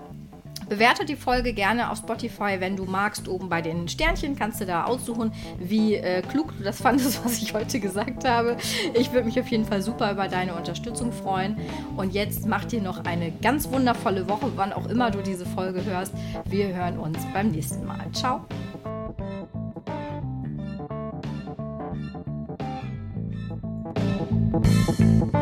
Bewerte 0.69 1.05
die 1.05 1.15
Folge 1.15 1.53
gerne 1.53 1.91
auf 1.91 1.99
Spotify, 1.99 2.57
wenn 2.59 2.75
du 2.75 2.85
magst. 2.85 3.27
Oben 3.27 3.49
bei 3.49 3.61
den 3.61 3.87
Sternchen 3.87 4.35
kannst 4.35 4.61
du 4.61 4.65
da 4.65 4.83
aussuchen, 4.85 5.31
wie 5.57 5.95
äh, 5.95 6.21
klug 6.21 6.53
du 6.57 6.63
das 6.63 6.81
fandest, 6.81 7.19
was 7.25 7.41
ich 7.41 7.53
heute 7.53 7.79
gesagt 7.79 8.27
habe. 8.27 8.57
Ich 8.93 9.11
würde 9.11 9.25
mich 9.25 9.39
auf 9.39 9.47
jeden 9.47 9.65
Fall 9.65 9.81
super 9.81 10.11
über 10.11 10.27
deine 10.27 10.55
Unterstützung 10.55 11.11
freuen. 11.11 11.57
Und 11.95 12.13
jetzt 12.13 12.45
mach 12.45 12.65
dir 12.65 12.81
noch 12.81 13.05
eine 13.05 13.31
ganz 13.31 13.69
wundervolle 13.71 14.27
Woche, 14.27 14.51
wann 14.55 14.73
auch 14.73 14.87
immer 14.87 15.11
du 15.11 15.21
diese 15.21 15.45
Folge 15.45 15.83
hörst. 15.85 16.13
Wir 16.45 16.73
hören 16.73 16.97
uns 16.99 17.19
beim 17.33 17.49
nächsten 17.51 17.85
Mal. 17.85 18.05
Ciao. 18.13 18.45
Thank 24.97 25.33